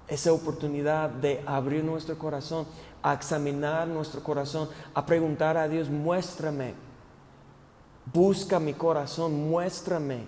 esa 0.09 0.33
oportunidad 0.33 1.09
de 1.09 1.43
abrir 1.47 1.85
nuestro 1.85 2.19
corazón, 2.19 2.67
a 3.03 3.15
examinar 3.15 3.87
nuestro 3.89 4.23
corazón, 4.23 4.69
a 4.95 5.07
preguntar 5.07 5.57
a 5.57 5.69
Dios, 5.69 5.89
muéstrame, 5.89 6.75
busca 8.13 8.61
mi 8.61 8.75
corazón, 8.75 9.49
muéstrame 9.49 10.25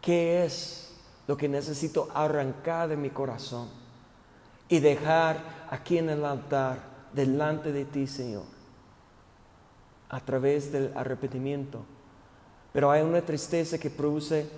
qué 0.00 0.44
es 0.44 0.92
lo 1.26 1.36
que 1.36 1.48
necesito 1.48 2.08
arrancar 2.14 2.88
de 2.88 2.96
mi 2.96 3.10
corazón 3.10 3.68
y 4.68 4.80
dejar 4.80 5.66
aquí 5.70 5.98
en 5.98 6.10
el 6.10 6.24
altar 6.24 6.78
delante 7.12 7.72
de 7.72 7.84
ti, 7.84 8.06
Señor, 8.06 8.44
a 10.08 10.20
través 10.20 10.70
del 10.70 10.92
arrepentimiento. 10.96 11.84
Pero 12.72 12.90
hay 12.90 13.02
una 13.02 13.22
tristeza 13.22 13.78
que 13.78 13.90
produce 13.90 14.48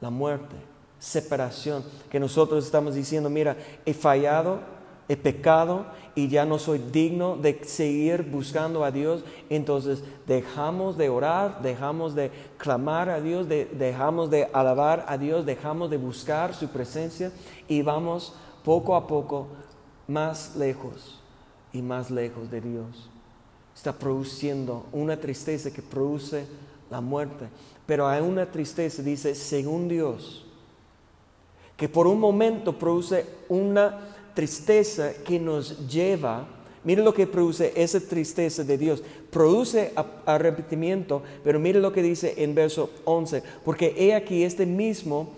la 0.00 0.10
muerte, 0.10 0.54
separación, 0.98 1.84
que 2.10 2.20
nosotros 2.20 2.64
estamos 2.64 2.94
diciendo, 2.94 3.30
mira, 3.30 3.56
he 3.84 3.94
fallado, 3.94 4.60
he 5.08 5.16
pecado 5.16 5.86
y 6.14 6.28
ya 6.28 6.44
no 6.44 6.58
soy 6.58 6.78
digno 6.78 7.36
de 7.36 7.64
seguir 7.64 8.22
buscando 8.22 8.84
a 8.84 8.90
Dios, 8.90 9.24
entonces 9.48 10.02
dejamos 10.26 10.98
de 10.98 11.08
orar, 11.08 11.62
dejamos 11.62 12.14
de 12.14 12.30
clamar 12.58 13.08
a 13.08 13.20
Dios, 13.20 13.48
dejamos 13.48 14.28
de 14.30 14.48
alabar 14.52 15.06
a 15.08 15.16
Dios, 15.16 15.46
dejamos 15.46 15.90
de 15.90 15.96
buscar 15.96 16.54
su 16.54 16.68
presencia 16.68 17.32
y 17.68 17.82
vamos 17.82 18.34
poco 18.64 18.94
a 18.96 19.06
poco 19.06 19.48
más 20.06 20.56
lejos 20.56 21.20
y 21.72 21.82
más 21.82 22.10
lejos 22.10 22.50
de 22.50 22.60
Dios. 22.60 23.08
Está 23.74 23.92
produciendo 23.92 24.86
una 24.92 25.16
tristeza 25.16 25.70
que 25.70 25.82
produce 25.82 26.46
la 26.90 27.00
muerte, 27.00 27.48
pero 27.86 28.08
hay 28.08 28.20
una 28.20 28.50
tristeza, 28.50 29.02
dice, 29.02 29.34
según 29.34 29.88
Dios, 29.88 30.44
que 31.76 31.88
por 31.88 32.08
un 32.08 32.18
momento 32.18 32.76
produce 32.76 33.24
una 33.48 34.07
tristeza 34.38 35.14
que 35.24 35.40
nos 35.40 35.88
lleva, 35.88 36.46
mire 36.84 37.02
lo 37.02 37.12
que 37.12 37.26
produce 37.26 37.72
esa 37.74 37.98
tristeza 37.98 38.62
de 38.62 38.78
Dios, 38.78 39.02
produce 39.32 39.92
arrepentimiento, 40.24 41.24
pero 41.42 41.58
mire 41.58 41.80
lo 41.80 41.92
que 41.92 42.04
dice 42.04 42.34
en 42.36 42.54
verso 42.54 42.88
11, 43.04 43.42
porque 43.64 43.92
he 43.98 44.14
aquí 44.14 44.44
este 44.44 44.64
mismo 44.64 45.30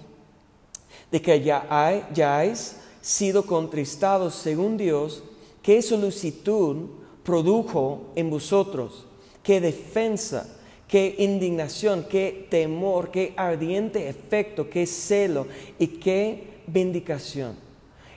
de 1.11 1.23
que 1.23 1.41
ya 1.41 1.67
hay, 1.71 2.05
ya 2.13 2.37
hayáis 2.37 2.77
sido 3.01 3.47
contristados 3.47 4.35
según 4.35 4.77
Dios, 4.77 5.23
qué 5.63 5.81
solicitud 5.81 6.91
produjo 7.23 8.13
en 8.17 8.29
vosotros, 8.29 9.07
qué 9.43 9.63
defensa, 9.63 10.47
qué 10.87 11.15
indignación, 11.21 12.05
qué 12.07 12.49
temor, 12.51 13.11
qué 13.11 13.33
ardiente 13.35 14.11
efecto, 14.11 14.69
qué 14.69 14.85
celo 14.85 15.47
y 15.79 15.87
qué 15.87 16.61
vindicación. 16.67 17.70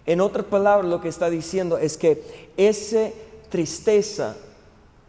En 0.06 0.20
otras 0.20 0.46
palabras, 0.46 0.90
lo 0.90 1.00
que 1.00 1.08
está 1.08 1.30
diciendo 1.30 1.78
es 1.78 1.98
que 1.98 2.52
esa 2.58 3.10
tristeza, 3.50 4.36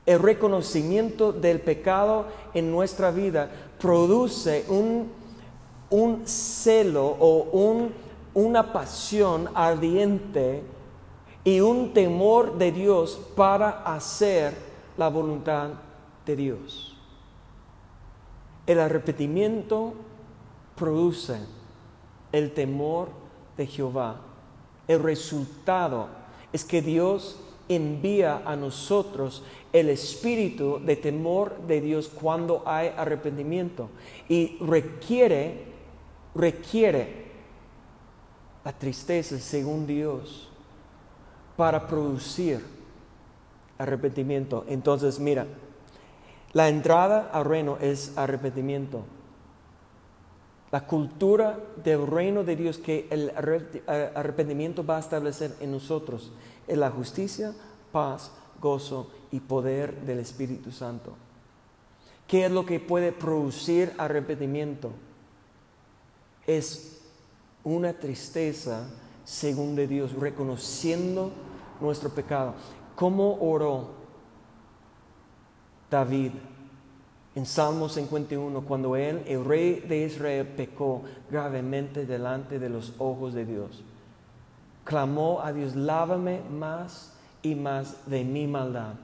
el 0.07 0.21
reconocimiento 0.21 1.33
del 1.33 1.61
pecado 1.61 2.27
en 2.53 2.71
nuestra 2.71 3.11
vida 3.11 3.51
produce 3.81 4.65
un, 4.69 5.13
celo 6.27 7.17
o 7.19 7.89
una 8.35 8.73
pasión 8.73 9.49
ardiente 9.55 10.63
y 11.43 11.61
un 11.61 11.93
temor 11.93 12.57
de 12.57 12.73
Dios 12.73 13.21
para 13.37 13.83
hacer 13.83 14.55
la 14.97 15.09
voluntad 15.09 15.71
de 16.25 16.37
Dios. 16.37 16.97
El 18.67 18.81
arrepentimiento 18.81 19.93
produce 20.77 21.39
el 22.33 22.53
temor 22.53 23.09
de 23.57 23.67
Jehová 23.67 24.21
el 24.89 25.03
resultado 25.03 26.09
es 26.53 26.65
que 26.65 26.83
Dios 26.83 27.41
envía 27.69 28.43
a 28.45 28.57
nosotros 28.57 29.43
el 29.73 29.89
espíritu 29.89 30.81
de 30.85 30.97
temor 30.97 31.57
de 31.67 31.81
Dios 31.81 32.09
cuando 32.09 32.63
hay 32.67 32.93
arrepentimiento 32.97 33.89
y 34.29 34.59
requiere 34.61 35.75
requiere 36.35 37.25
la 38.65 38.73
tristeza 38.73 39.39
según 39.39 39.87
Dios 39.87 40.49
para 41.57 41.87
producir 41.87 42.65
arrepentimiento. 43.79 44.65
Entonces, 44.69 45.19
mira, 45.21 45.47
la 46.53 46.69
entrada 46.69 47.31
al 47.33 47.45
reino 47.45 47.79
es 47.81 48.17
arrepentimiento 48.17 49.05
la 50.75 50.89
cultura 50.89 51.57
del 51.85 52.05
reino 52.05 52.43
de 52.43 52.57
Dios 52.57 52.79
que 52.79 53.07
el 53.11 53.31
arrepentimiento 53.87 54.85
va 54.85 54.97
a 54.97 54.99
establecer 54.99 55.55
en 55.61 55.71
nosotros 55.71 56.33
es 56.67 56.77
la 56.77 56.91
justicia, 56.91 57.55
paz, 57.93 58.33
gozo 58.61 59.09
y 59.31 59.39
poder 59.39 60.01
del 60.01 60.19
Espíritu 60.19 60.73
Santo. 60.73 61.15
¿Qué 62.27 62.47
es 62.47 62.51
lo 62.51 62.67
que 62.67 62.81
puede 62.81 63.13
producir 63.13 63.93
arrepentimiento? 63.99 64.91
Es 66.45 67.03
una 67.63 67.93
tristeza 67.93 68.89
según 69.25 69.77
de 69.77 69.87
Dios, 69.87 70.13
reconociendo 70.15 71.31
nuestro 71.81 72.11
pecado. 72.11 72.53
¿Cómo 72.97 73.39
oró 73.41 73.91
David 75.89 76.33
en 77.35 77.47
Salmo 77.47 77.89
51 77.89 78.61
cuando 78.63 78.97
él, 78.97 79.23
el 79.27 79.45
rey 79.45 79.81
de 79.81 80.05
Israel, 80.05 80.47
pecó 80.47 81.03
gravemente 81.31 82.07
delante 82.07 82.59
de 82.59 82.69
los 82.69 82.95
ojos 82.99 83.35
de 83.35 83.45
Dios? 83.45 83.83
Clamó 84.85 85.41
a 85.41 85.53
Dios, 85.53 85.75
lávame 85.75 86.41
más 86.51 87.13
y 87.43 87.55
más 87.55 88.07
de 88.07 88.25
mi 88.25 88.47
maldad. 88.47 88.95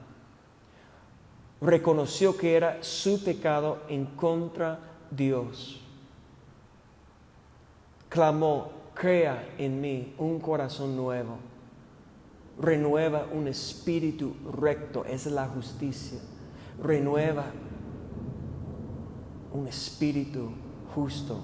Reconoció 1.59 2.37
que 2.37 2.55
era 2.55 2.77
su 2.81 3.23
pecado 3.23 3.79
en 3.87 4.05
contra 4.05 4.79
Dios. 5.11 5.81
Clamó, 8.09 8.71
crea 8.93 9.53
en 9.57 9.79
mí 9.81 10.13
un 10.17 10.39
corazón 10.39 10.95
nuevo. 10.95 11.37
Renueva 12.59 13.27
un 13.31 13.47
espíritu 13.47 14.35
recto, 14.59 15.05
es 15.05 15.25
la 15.27 15.47
justicia. 15.47 16.19
Renueva 16.81 17.45
un 19.53 19.67
espíritu 19.67 20.51
justo. 20.93 21.43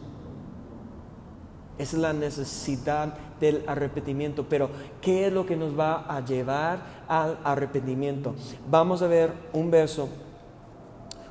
Es 1.78 1.94
la 1.94 2.14
necesidad 2.14 3.14
del 3.40 3.64
arrepentimiento. 3.68 4.48
Pero, 4.50 4.70
¿qué 5.02 5.28
es 5.28 5.34
lo 5.34 5.46
que 5.46 5.56
nos 5.56 5.78
va 5.78 6.06
a 6.08 6.26
llevar 6.26 7.06
al 7.08 7.38
arrepentimiento? 7.44 8.36
Vamos 8.70 9.02
a 9.02 9.08
ver 9.08 9.32
un 9.54 9.70
verso, 9.70 10.10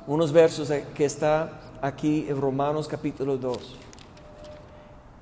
unos 0.05 0.31
versos 0.31 0.71
que 0.95 1.05
está 1.05 1.59
aquí 1.81 2.25
en 2.29 2.39
Romanos 2.39 2.87
capítulo 2.87 3.37
2. 3.37 3.75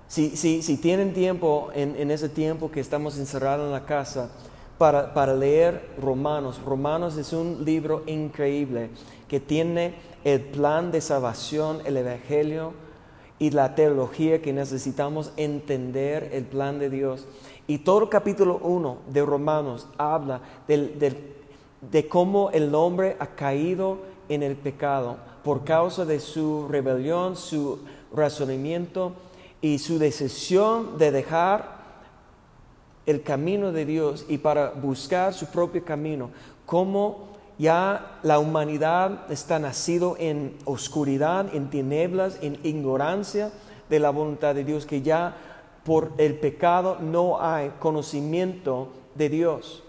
Si, 0.08 0.38
si, 0.38 0.62
si 0.62 0.78
tienen 0.78 1.14
tiempo 1.14 1.70
en, 1.74 2.12
ese 2.12 2.30
tiempo 2.30 2.72
que 2.72 2.80
estamos 2.80 3.18
encerrados 3.18 3.66
en 3.66 3.72
la 3.72 3.86
casa 3.86 4.30
para, 4.78 5.34
leer 5.34 5.90
Romanos, 6.02 6.62
Romanos 6.66 7.18
es 7.18 7.34
un 7.34 7.64
libro 7.64 8.04
increíble 8.08 8.90
que 9.28 9.40
tiene 9.40 9.96
el 10.24 10.42
plan 10.42 10.92
de 10.92 11.02
salvación, 11.02 11.80
el 11.86 11.98
Evangelio 11.98 12.74
y 13.40 13.52
la 13.52 13.76
teología 13.76 14.42
que 14.42 14.54
necesitamos 14.54 15.32
entender 15.38 16.30
el 16.34 16.46
plan 16.46 16.80
de 16.80 16.90
Dios. 16.90 17.26
Y 17.68 17.80
todo 17.80 18.04
el 18.04 18.10
capítulo 18.10 18.60
1 18.62 18.98
de 19.12 19.26
Romanos 19.26 19.88
habla 19.98 20.42
de 20.68 22.08
cómo 22.08 22.50
el 22.52 22.74
hombre 22.76 23.16
ha 23.20 23.28
caído 23.28 24.00
en 24.30 24.44
el 24.44 24.56
pecado 24.56 25.18
por 25.44 25.64
causa 25.64 26.06
de 26.06 26.20
su 26.20 26.68
rebelión, 26.68 27.36
su 27.36 27.80
razonamiento 28.14 29.14
y 29.62 29.80
su 29.80 30.00
decisión 30.00 30.98
de 30.98 31.12
dejar 31.12 31.75
el 33.06 33.22
camino 33.22 33.72
de 33.72 33.86
Dios 33.86 34.26
y 34.28 34.38
para 34.38 34.72
buscar 34.72 35.34
su 35.34 35.48
propio 35.48 35.84
camino. 35.84 36.30
Cómo 36.66 37.36
ya 37.58 38.20
la 38.24 38.40
humanidad 38.40 39.32
está 39.32 39.60
nacido 39.60 40.16
en 40.20 40.58
oscuridad, 40.66 41.54
en 41.54 41.70
tinieblas, 41.70 42.38
en 42.42 42.60
ignorancia 42.64 43.52
de 43.90 44.00
la 44.00 44.10
voluntad 44.10 44.56
de 44.56 44.64
Dios, 44.64 44.86
que 44.86 45.02
ya 45.02 45.38
por 45.86 46.12
el 46.18 46.36
pecado 46.36 46.98
no 47.00 47.40
hay 47.40 47.72
conocimiento 47.80 48.90
de 49.14 49.30
Dios. 49.30 49.84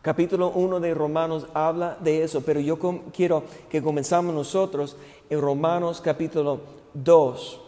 Capítulo 0.00 0.50
1 0.50 0.80
de 0.80 0.94
Romanos 0.94 1.46
habla 1.54 1.96
de 2.00 2.24
eso, 2.24 2.40
pero 2.40 2.58
yo 2.58 2.76
quiero 3.12 3.44
que 3.70 3.82
comenzamos 3.82 4.34
nosotros 4.34 4.96
en 5.30 5.40
Romanos 5.40 6.00
capítulo 6.00 6.60
2. 6.94 7.60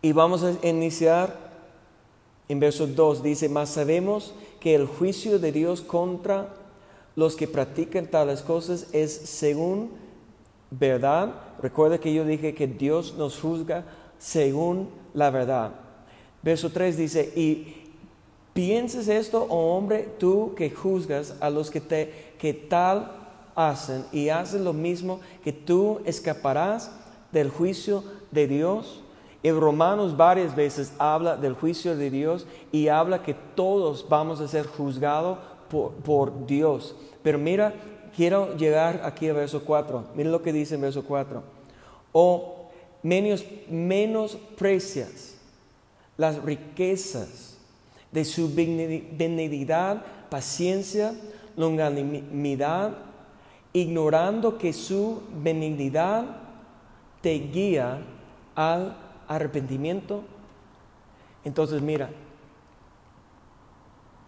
Y 0.00 0.10
vamos 0.10 0.42
a 0.42 0.66
iniciar 0.66 1.51
en 2.52 2.60
verso 2.60 2.86
2. 2.86 3.22
Dice, 3.22 3.48
más 3.48 3.70
sabemos 3.70 4.34
que 4.60 4.74
el 4.74 4.86
juicio 4.86 5.38
de 5.38 5.52
Dios 5.52 5.80
contra 5.80 6.54
los 7.16 7.34
que 7.34 7.48
practican 7.48 8.06
tales 8.06 8.42
cosas 8.42 8.88
es 8.92 9.12
según 9.12 9.90
verdad. 10.70 11.34
Recuerda 11.60 11.98
que 11.98 12.12
yo 12.12 12.24
dije 12.24 12.54
que 12.54 12.66
Dios 12.66 13.14
nos 13.16 13.40
juzga 13.40 13.84
según 14.18 14.90
la 15.14 15.30
verdad. 15.30 15.72
Verso 16.42 16.70
3 16.70 16.96
dice, 16.96 17.32
y 17.34 17.74
pienses 18.52 19.08
esto, 19.08 19.46
oh 19.48 19.76
hombre, 19.76 20.08
tú 20.18 20.54
que 20.54 20.70
juzgas 20.70 21.34
a 21.40 21.48
los 21.48 21.70
que, 21.70 21.80
te, 21.80 22.34
que 22.38 22.52
tal 22.52 23.12
hacen 23.54 24.04
y 24.12 24.28
haces 24.28 24.60
lo 24.60 24.74
mismo, 24.74 25.20
que 25.42 25.52
tú 25.52 26.00
escaparás 26.04 26.90
del 27.30 27.48
juicio 27.48 28.04
de 28.30 28.46
Dios. 28.46 29.01
En 29.42 29.60
Romanos 29.60 30.16
varias 30.16 30.54
veces 30.54 30.92
habla 30.98 31.36
del 31.36 31.54
juicio 31.54 31.96
de 31.96 32.10
Dios 32.10 32.46
y 32.70 32.88
habla 32.88 33.22
que 33.22 33.34
todos 33.34 34.06
vamos 34.08 34.40
a 34.40 34.46
ser 34.46 34.66
juzgados 34.66 35.38
por, 36.04 36.46
Dios. 36.46 36.94
Pero 37.22 37.38
mira, 37.38 37.74
quiero 38.14 38.56
llegar 38.56 39.00
aquí 39.04 39.28
a 39.28 39.32
verso 39.32 39.64
4. 39.64 40.04
Mira 40.14 40.30
lo 40.30 40.42
que 40.42 40.52
dice 40.52 40.76
en 40.76 40.82
verso 40.82 41.02
4. 41.02 41.42
O 42.12 42.68
menos, 43.02 43.44
menos 43.68 44.36
precias 44.56 45.36
las 46.16 46.40
riquezas 46.42 47.56
de 48.12 48.24
su 48.24 48.54
benignidad, 48.54 50.04
paciencia, 50.28 51.14
longanimidad, 51.56 52.92
ignorando 53.72 54.58
que 54.58 54.72
su 54.72 55.22
benignidad 55.42 56.24
te 57.22 57.32
guía 57.38 58.02
al 58.54 58.94
arrepentimiento. 59.28 60.24
Entonces 61.44 61.82
mira, 61.82 62.10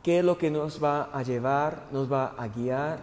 ¿Qué 0.04 0.18
es 0.18 0.24
lo 0.24 0.36
que 0.36 0.50
nos 0.50 0.84
va 0.84 1.04
a 1.04 1.22
llevar, 1.22 1.88
nos 1.90 2.12
va 2.12 2.34
a 2.36 2.46
guiar 2.46 3.00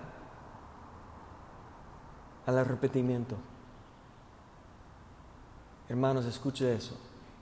al 2.45 2.59
arrepentimiento? 2.59 3.35
Hermanos, 5.89 6.25
escuche 6.25 6.75
eso. 6.75 6.95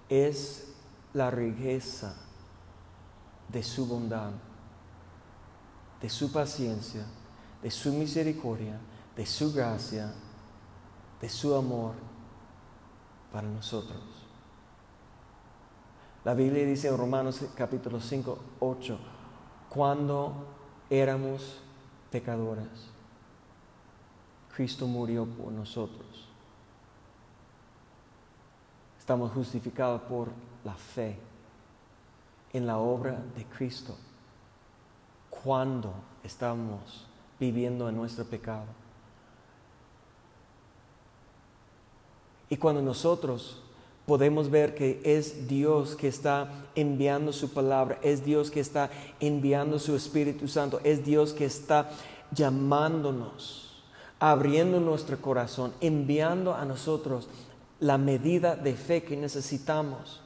Es 0.08 0.74
la 1.12 1.30
riqueza 1.30 2.16
de 3.50 3.62
su 3.62 3.86
bondad, 3.86 4.32
de 6.02 6.10
su 6.10 6.32
paciencia, 6.32 7.06
de 7.62 7.70
su 7.70 7.92
misericordia, 7.92 8.80
de 9.14 9.26
su 9.26 9.52
gracia, 9.52 10.14
de 11.20 11.28
su 11.28 11.54
amor 11.54 11.96
para 13.34 13.50
nosotros. 13.50 14.00
La 16.30 16.36
Biblia 16.36 16.64
dice 16.64 16.88
en 16.88 16.96
Romanos 16.96 17.44
capítulo 17.56 18.00
5, 18.00 18.38
8, 18.60 19.00
cuando 19.68 20.46
éramos 20.88 21.58
pecadores. 22.12 22.68
Cristo 24.56 24.86
murió 24.86 25.26
por 25.26 25.52
nosotros. 25.52 26.28
Estamos 29.00 29.32
justificados 29.32 30.04
por 30.04 30.28
la 30.64 30.76
fe 30.76 31.18
en 32.54 32.68
la 32.68 32.78
obra 32.78 33.20
de 33.36 33.46
Cristo. 33.46 33.98
Cuando 35.32 35.96
estamos 36.24 37.08
viviendo 37.40 37.90
en 37.90 37.96
nuestro 37.96 38.24
pecado. 38.24 38.68
Y 42.50 42.58
cuando 42.58 42.84
nosotros 42.84 43.64
podemos 44.10 44.50
ver 44.50 44.74
que 44.74 45.00
es 45.04 45.48
Dios 45.48 45.96
que 45.96 46.08
está 46.08 46.50
enviando 46.74 47.32
su 47.32 47.52
palabra, 47.52 48.00
es 48.02 48.26
Dios 48.26 48.50
que 48.50 48.60
está 48.60 48.90
enviando 49.20 49.78
su 49.78 49.96
Espíritu 49.96 50.48
Santo, 50.48 50.82
es 50.84 51.06
Dios 51.06 51.32
que 51.32 51.46
está 51.46 51.92
llamándonos, 52.32 53.84
abriendo 54.20 54.80
nuestro 54.80 55.22
corazón, 55.22 55.74
enviando 55.80 56.56
a 56.56 56.66
nosotros 56.66 57.28
la 57.80 58.00
medida 58.00 58.56
de 58.56 58.74
fe 58.74 59.04
que 59.04 59.16
necesitamos. 59.16 60.22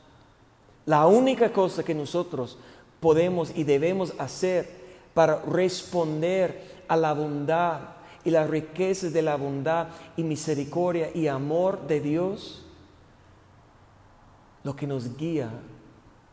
La 0.86 1.06
única 1.06 1.52
cosa 1.52 1.84
que 1.84 1.94
nosotros 1.94 2.58
podemos 3.02 3.52
y 3.54 3.66
debemos 3.66 4.14
hacer 4.18 4.66
para 5.14 5.42
responder 5.42 6.86
a 6.88 6.96
la 6.96 7.12
bondad 7.12 7.82
y 8.24 8.30
las 8.30 8.50
riquezas 8.50 9.12
de 9.12 9.24
la 9.24 9.36
bondad 9.36 9.88
y 10.16 10.24
misericordia 10.24 11.10
y 11.14 11.28
amor 11.28 11.86
de 11.86 12.00
Dios 12.00 12.63
lo 14.64 14.76
que 14.76 14.88
nos 14.88 15.18
guía, 15.18 15.50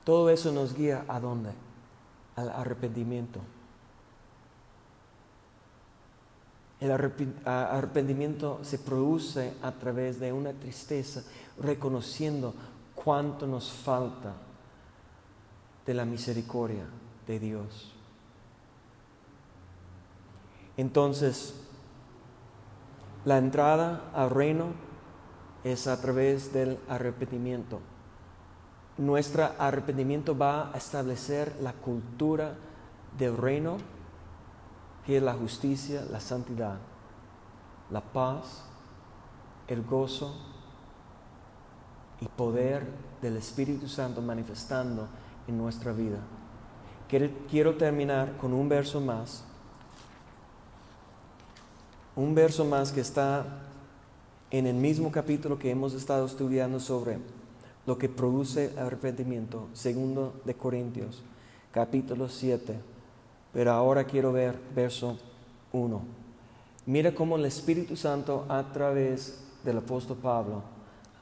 todo 0.05 0.31
eso 0.31 0.53
nos 0.53 0.75
guía 0.75 1.05
a 1.09 1.21
dónde? 1.21 1.51
Al 2.37 2.51
arrepentimiento. 2.51 3.41
El 6.79 6.93
arrepentimiento 6.93 8.61
se 8.63 8.79
produce 8.79 9.53
a 9.63 9.73
través 9.73 10.19
de 10.19 10.33
una 10.33 10.53
tristeza, 10.53 11.23
reconociendo 11.59 12.55
cuánto 12.95 13.47
nos 13.47 13.71
falta 13.71 14.33
de 15.85 15.93
la 15.93 16.07
misericordia 16.07 16.87
de 17.27 17.39
Dios. 17.39 17.93
Entonces, 20.79 21.55
la 23.27 23.37
entrada 23.37 24.11
al 24.15 24.31
reino 24.31 24.69
es 25.65 25.87
a 25.87 26.01
través 26.01 26.55
del 26.55 26.79
arrepentimiento 26.89 27.81
nuestro 29.01 29.51
arrepentimiento 29.59 30.37
va 30.37 30.71
a 30.73 30.77
establecer 30.77 31.57
la 31.63 31.73
cultura 31.73 32.55
del 33.17 33.35
reino, 33.35 33.79
que 35.07 35.17
es 35.17 35.23
la 35.23 35.33
justicia, 35.33 36.05
la 36.11 36.21
santidad, 36.21 36.77
la 37.91 38.03
paz, 38.03 38.63
el 39.69 39.83
gozo 39.83 40.35
y 42.21 42.27
poder 42.27 42.87
del 43.23 43.39
Espíritu 43.39 43.89
Santo 43.89 44.21
manifestando 44.21 45.09
en 45.49 45.57
nuestra 45.57 45.93
vida. 45.93 46.19
Quiero 47.49 47.77
terminar 47.77 48.37
con 48.37 48.53
un 48.53 48.69
verso 48.69 49.01
más, 49.01 49.45
un 52.15 52.35
verso 52.35 52.67
más 52.67 52.93
que 52.93 53.01
está 53.01 53.47
en 54.51 54.67
el 54.67 54.77
mismo 54.77 55.11
capítulo 55.11 55.59
que 55.59 55.71
hemos 55.71 55.95
estado 55.95 56.27
estudiando 56.27 56.79
sobre 56.79 57.40
lo 57.87 57.99
que 57.99 58.09
produce 58.09 58.75
arrepentimiento, 58.79 59.69
segundo 59.73 60.41
de 60.45 60.55
Corintios, 60.55 61.23
capítulo 61.73 62.29
7. 62.29 62.79
Pero 63.53 63.73
ahora 63.73 64.05
quiero 64.05 64.33
ver 64.33 64.59
verso 64.75 65.19
1. 65.73 66.01
Mira 66.87 67.15
cómo 67.15 67.37
el 67.37 67.45
Espíritu 67.45 67.97
Santo 67.97 68.47
a 68.49 68.73
través 68.73 69.43
del 69.65 69.79
apóstol 69.79 70.19
Pablo 70.19 70.63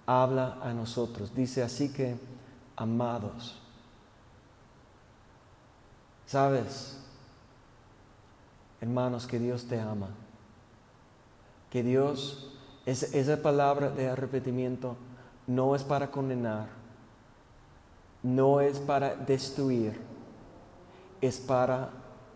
habla 0.07 0.59
a 0.63 0.73
nosotros. 0.73 1.35
Dice 1.35 1.63
así 1.63 1.93
que, 1.93 2.17
amados, 2.77 3.61
sabes, 6.27 6.99
hermanos, 8.81 9.27
que 9.27 9.39
Dios 9.39 9.65
te 9.65 9.81
ama, 9.81 10.09
que 11.71 11.83
Dios, 11.83 12.53
esa 12.87 13.43
palabra 13.43 13.91
de 13.91 14.09
arrepentimiento 14.09 14.97
no 15.49 15.75
es 15.75 15.83
para 15.83 16.11
condenar, 16.11 16.69
no 18.23 18.61
es 18.61 18.79
para 18.79 19.17
destruir, 19.17 19.99
es 21.23 21.39
para 21.39 21.89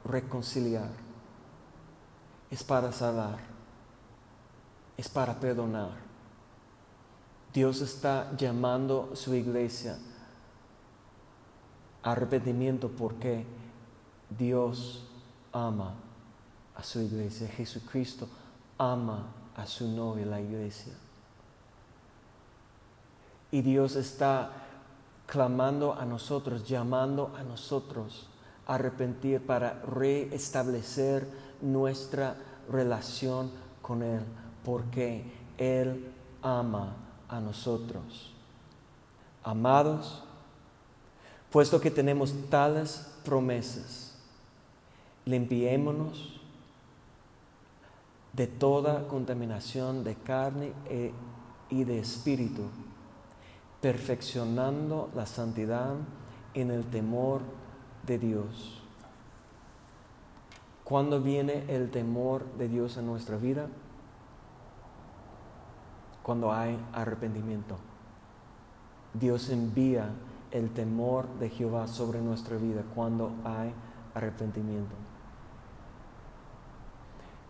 reconciliar, 0.03 0.89
es 2.51 2.65
para 2.65 2.91
salvar, 2.91 3.39
es 4.97 5.09
para 5.11 5.39
perdonar. 5.39 5.91
Dios 7.53 7.83
está 7.83 8.35
llamando 8.35 9.11
a 9.13 9.17
su 9.17 9.35
iglesia 9.35 9.99
a 12.03 12.13
arrepentimiento 12.13 12.89
porque 12.89 13.45
Dios 14.31 15.07
ama 15.53 15.95
a 16.75 16.83
su 16.83 17.01
iglesia. 17.01 17.47
Jesucristo 17.49 18.27
ama 18.79 19.27
a 19.55 19.67
su 19.67 19.87
novia, 19.87 20.25
la 20.25 20.41
iglesia. 20.41 20.95
Y 23.53 23.61
Dios 23.61 23.95
está 23.95 24.51
clamando 25.27 25.93
a 25.95 26.05
nosotros, 26.05 26.67
llamando 26.67 27.33
a 27.39 27.45
nosotros 27.45 28.29
a 28.67 28.75
arrepentir 28.75 29.45
para 29.45 29.81
reestablecer 29.83 31.29
nuestra 31.61 32.37
relación 32.71 33.51
con 33.81 34.03
Él, 34.03 34.23
porque 34.65 35.25
Él 35.59 36.13
ama 36.43 36.97
a 37.29 37.41
nosotros. 37.41 38.33
Amados, 39.45 40.25
puesto 41.51 41.81
que 41.81 41.91
tenemos 41.91 42.35
tales 42.49 43.13
promesas, 43.25 44.17
limpiémonos 45.25 46.41
de 48.33 48.47
toda 48.47 49.07
contaminación 49.09 50.05
de 50.05 50.15
carne 50.15 50.73
e, 50.89 51.13
y 51.69 51.85
de 51.85 51.99
espíritu 51.99 52.63
perfeccionando 53.83 55.11
la 55.15 55.27
santidad 55.27 55.97
en 56.55 56.71
el 56.71 56.85
temor 56.85 57.43
de 58.07 58.19
Dios. 58.19 58.81
¿Cuándo 60.85 61.21
viene 61.21 61.65
el 61.69 61.91
temor 61.91 62.45
de 62.59 62.69
Dios 62.69 62.97
en 62.97 63.07
nuestra 63.07 63.37
vida? 63.37 63.67
Cuando 66.23 66.53
hay 66.53 66.79
arrepentimiento. 66.93 67.77
Dios 69.15 69.51
envía 69.51 70.11
el 70.53 70.71
temor 70.71 71.27
de 71.41 71.51
Jehová 71.51 71.89
sobre 71.89 72.21
nuestra 72.21 72.57
vida 72.59 72.83
cuando 72.95 73.33
hay 73.45 73.73
arrepentimiento. 74.15 74.95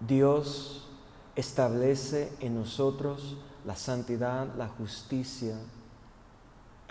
Dios 0.00 0.88
establece 1.36 2.32
en 2.40 2.54
nosotros 2.54 3.36
la 3.66 3.76
santidad, 3.76 4.54
la 4.56 4.68
justicia, 4.68 5.56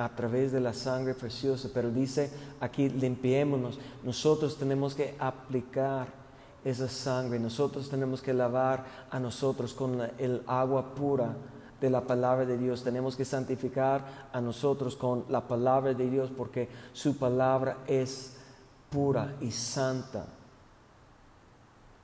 a 0.05 0.15
través 0.15 0.51
de 0.51 0.59
la 0.59 0.73
sangre 0.73 1.13
preciosa, 1.13 1.69
pero 1.73 1.89
dice 1.89 2.31
aquí 2.59 2.89
limpiémonos. 2.89 3.79
Nosotros 4.03 4.57
tenemos 4.57 4.95
que 4.95 5.15
aplicar 5.19 6.07
esa 6.63 6.87
sangre, 6.87 7.39
nosotros 7.39 7.89
tenemos 7.89 8.21
que 8.21 8.33
lavar 8.33 8.85
a 9.09 9.19
nosotros 9.19 9.73
con 9.73 9.99
el 10.17 10.43
agua 10.45 10.93
pura 10.93 11.35
de 11.79 11.89
la 11.89 12.01
palabra 12.01 12.45
de 12.45 12.57
Dios, 12.57 12.83
tenemos 12.83 13.15
que 13.15 13.25
santificar 13.25 14.29
a 14.31 14.39
nosotros 14.39 14.95
con 14.95 15.25
la 15.29 15.47
palabra 15.47 15.93
de 15.93 16.09
Dios 16.09 16.29
porque 16.35 16.69
su 16.93 17.17
palabra 17.17 17.77
es 17.87 18.37
pura 18.91 19.35
y 19.41 19.49
santa. 19.49 20.25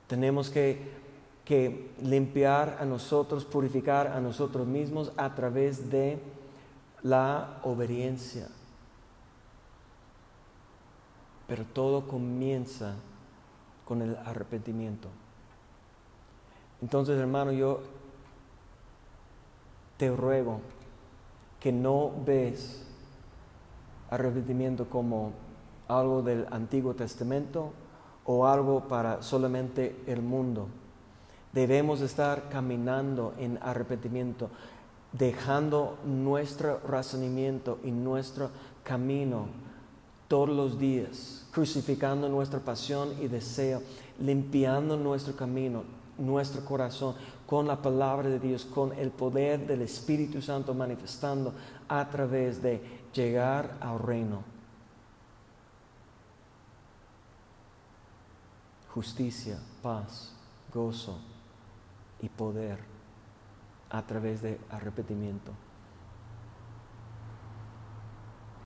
Tenemos 0.08 0.50
que, 0.50 0.90
que 1.44 1.92
limpiar 2.02 2.78
a 2.80 2.84
nosotros, 2.84 3.44
purificar 3.44 4.08
a 4.08 4.20
nosotros 4.20 4.66
mismos 4.66 5.12
a 5.16 5.34
través 5.34 5.90
de 5.90 6.18
la 7.02 7.58
obediencia. 7.62 8.48
Pero 11.46 11.64
todo 11.64 12.06
comienza 12.06 12.94
con 13.84 14.02
el 14.02 14.16
arrepentimiento. 14.16 15.08
Entonces, 16.82 17.18
hermano, 17.18 17.52
yo 17.52 17.80
te 19.96 20.14
ruego 20.14 20.60
que 21.58 21.72
no 21.72 22.12
ves 22.24 22.84
arrepentimiento 24.10 24.88
como 24.88 25.32
algo 25.88 26.22
del 26.22 26.46
Antiguo 26.50 26.94
Testamento 26.94 27.72
o 28.24 28.46
algo 28.46 28.86
para 28.88 29.22
solamente 29.22 30.00
el 30.06 30.22
mundo. 30.22 30.68
Debemos 31.52 32.00
estar 32.02 32.48
caminando 32.50 33.34
en 33.38 33.58
arrepentimiento 33.62 34.50
dejando 35.18 35.98
nuestro 36.04 36.80
razonamiento 36.86 37.78
y 37.82 37.90
nuestro 37.90 38.50
camino 38.84 39.48
todos 40.28 40.50
los 40.50 40.78
días, 40.78 41.46
crucificando 41.50 42.28
nuestra 42.28 42.60
pasión 42.60 43.14
y 43.20 43.28
deseo, 43.28 43.82
limpiando 44.20 44.96
nuestro 44.96 45.34
camino, 45.34 45.84
nuestro 46.18 46.64
corazón 46.64 47.14
con 47.46 47.66
la 47.66 47.80
palabra 47.80 48.28
de 48.28 48.38
Dios, 48.38 48.64
con 48.64 48.92
el 48.92 49.10
poder 49.10 49.66
del 49.66 49.82
Espíritu 49.82 50.40
Santo 50.42 50.74
manifestando 50.74 51.52
a 51.88 52.08
través 52.08 52.62
de 52.62 52.80
llegar 53.12 53.76
al 53.80 53.98
reino. 53.98 54.42
Justicia, 58.94 59.58
paz, 59.82 60.32
gozo 60.72 61.18
y 62.20 62.28
poder 62.28 62.97
a 63.90 64.02
través 64.02 64.42
de 64.42 64.58
arrepentimiento. 64.70 65.52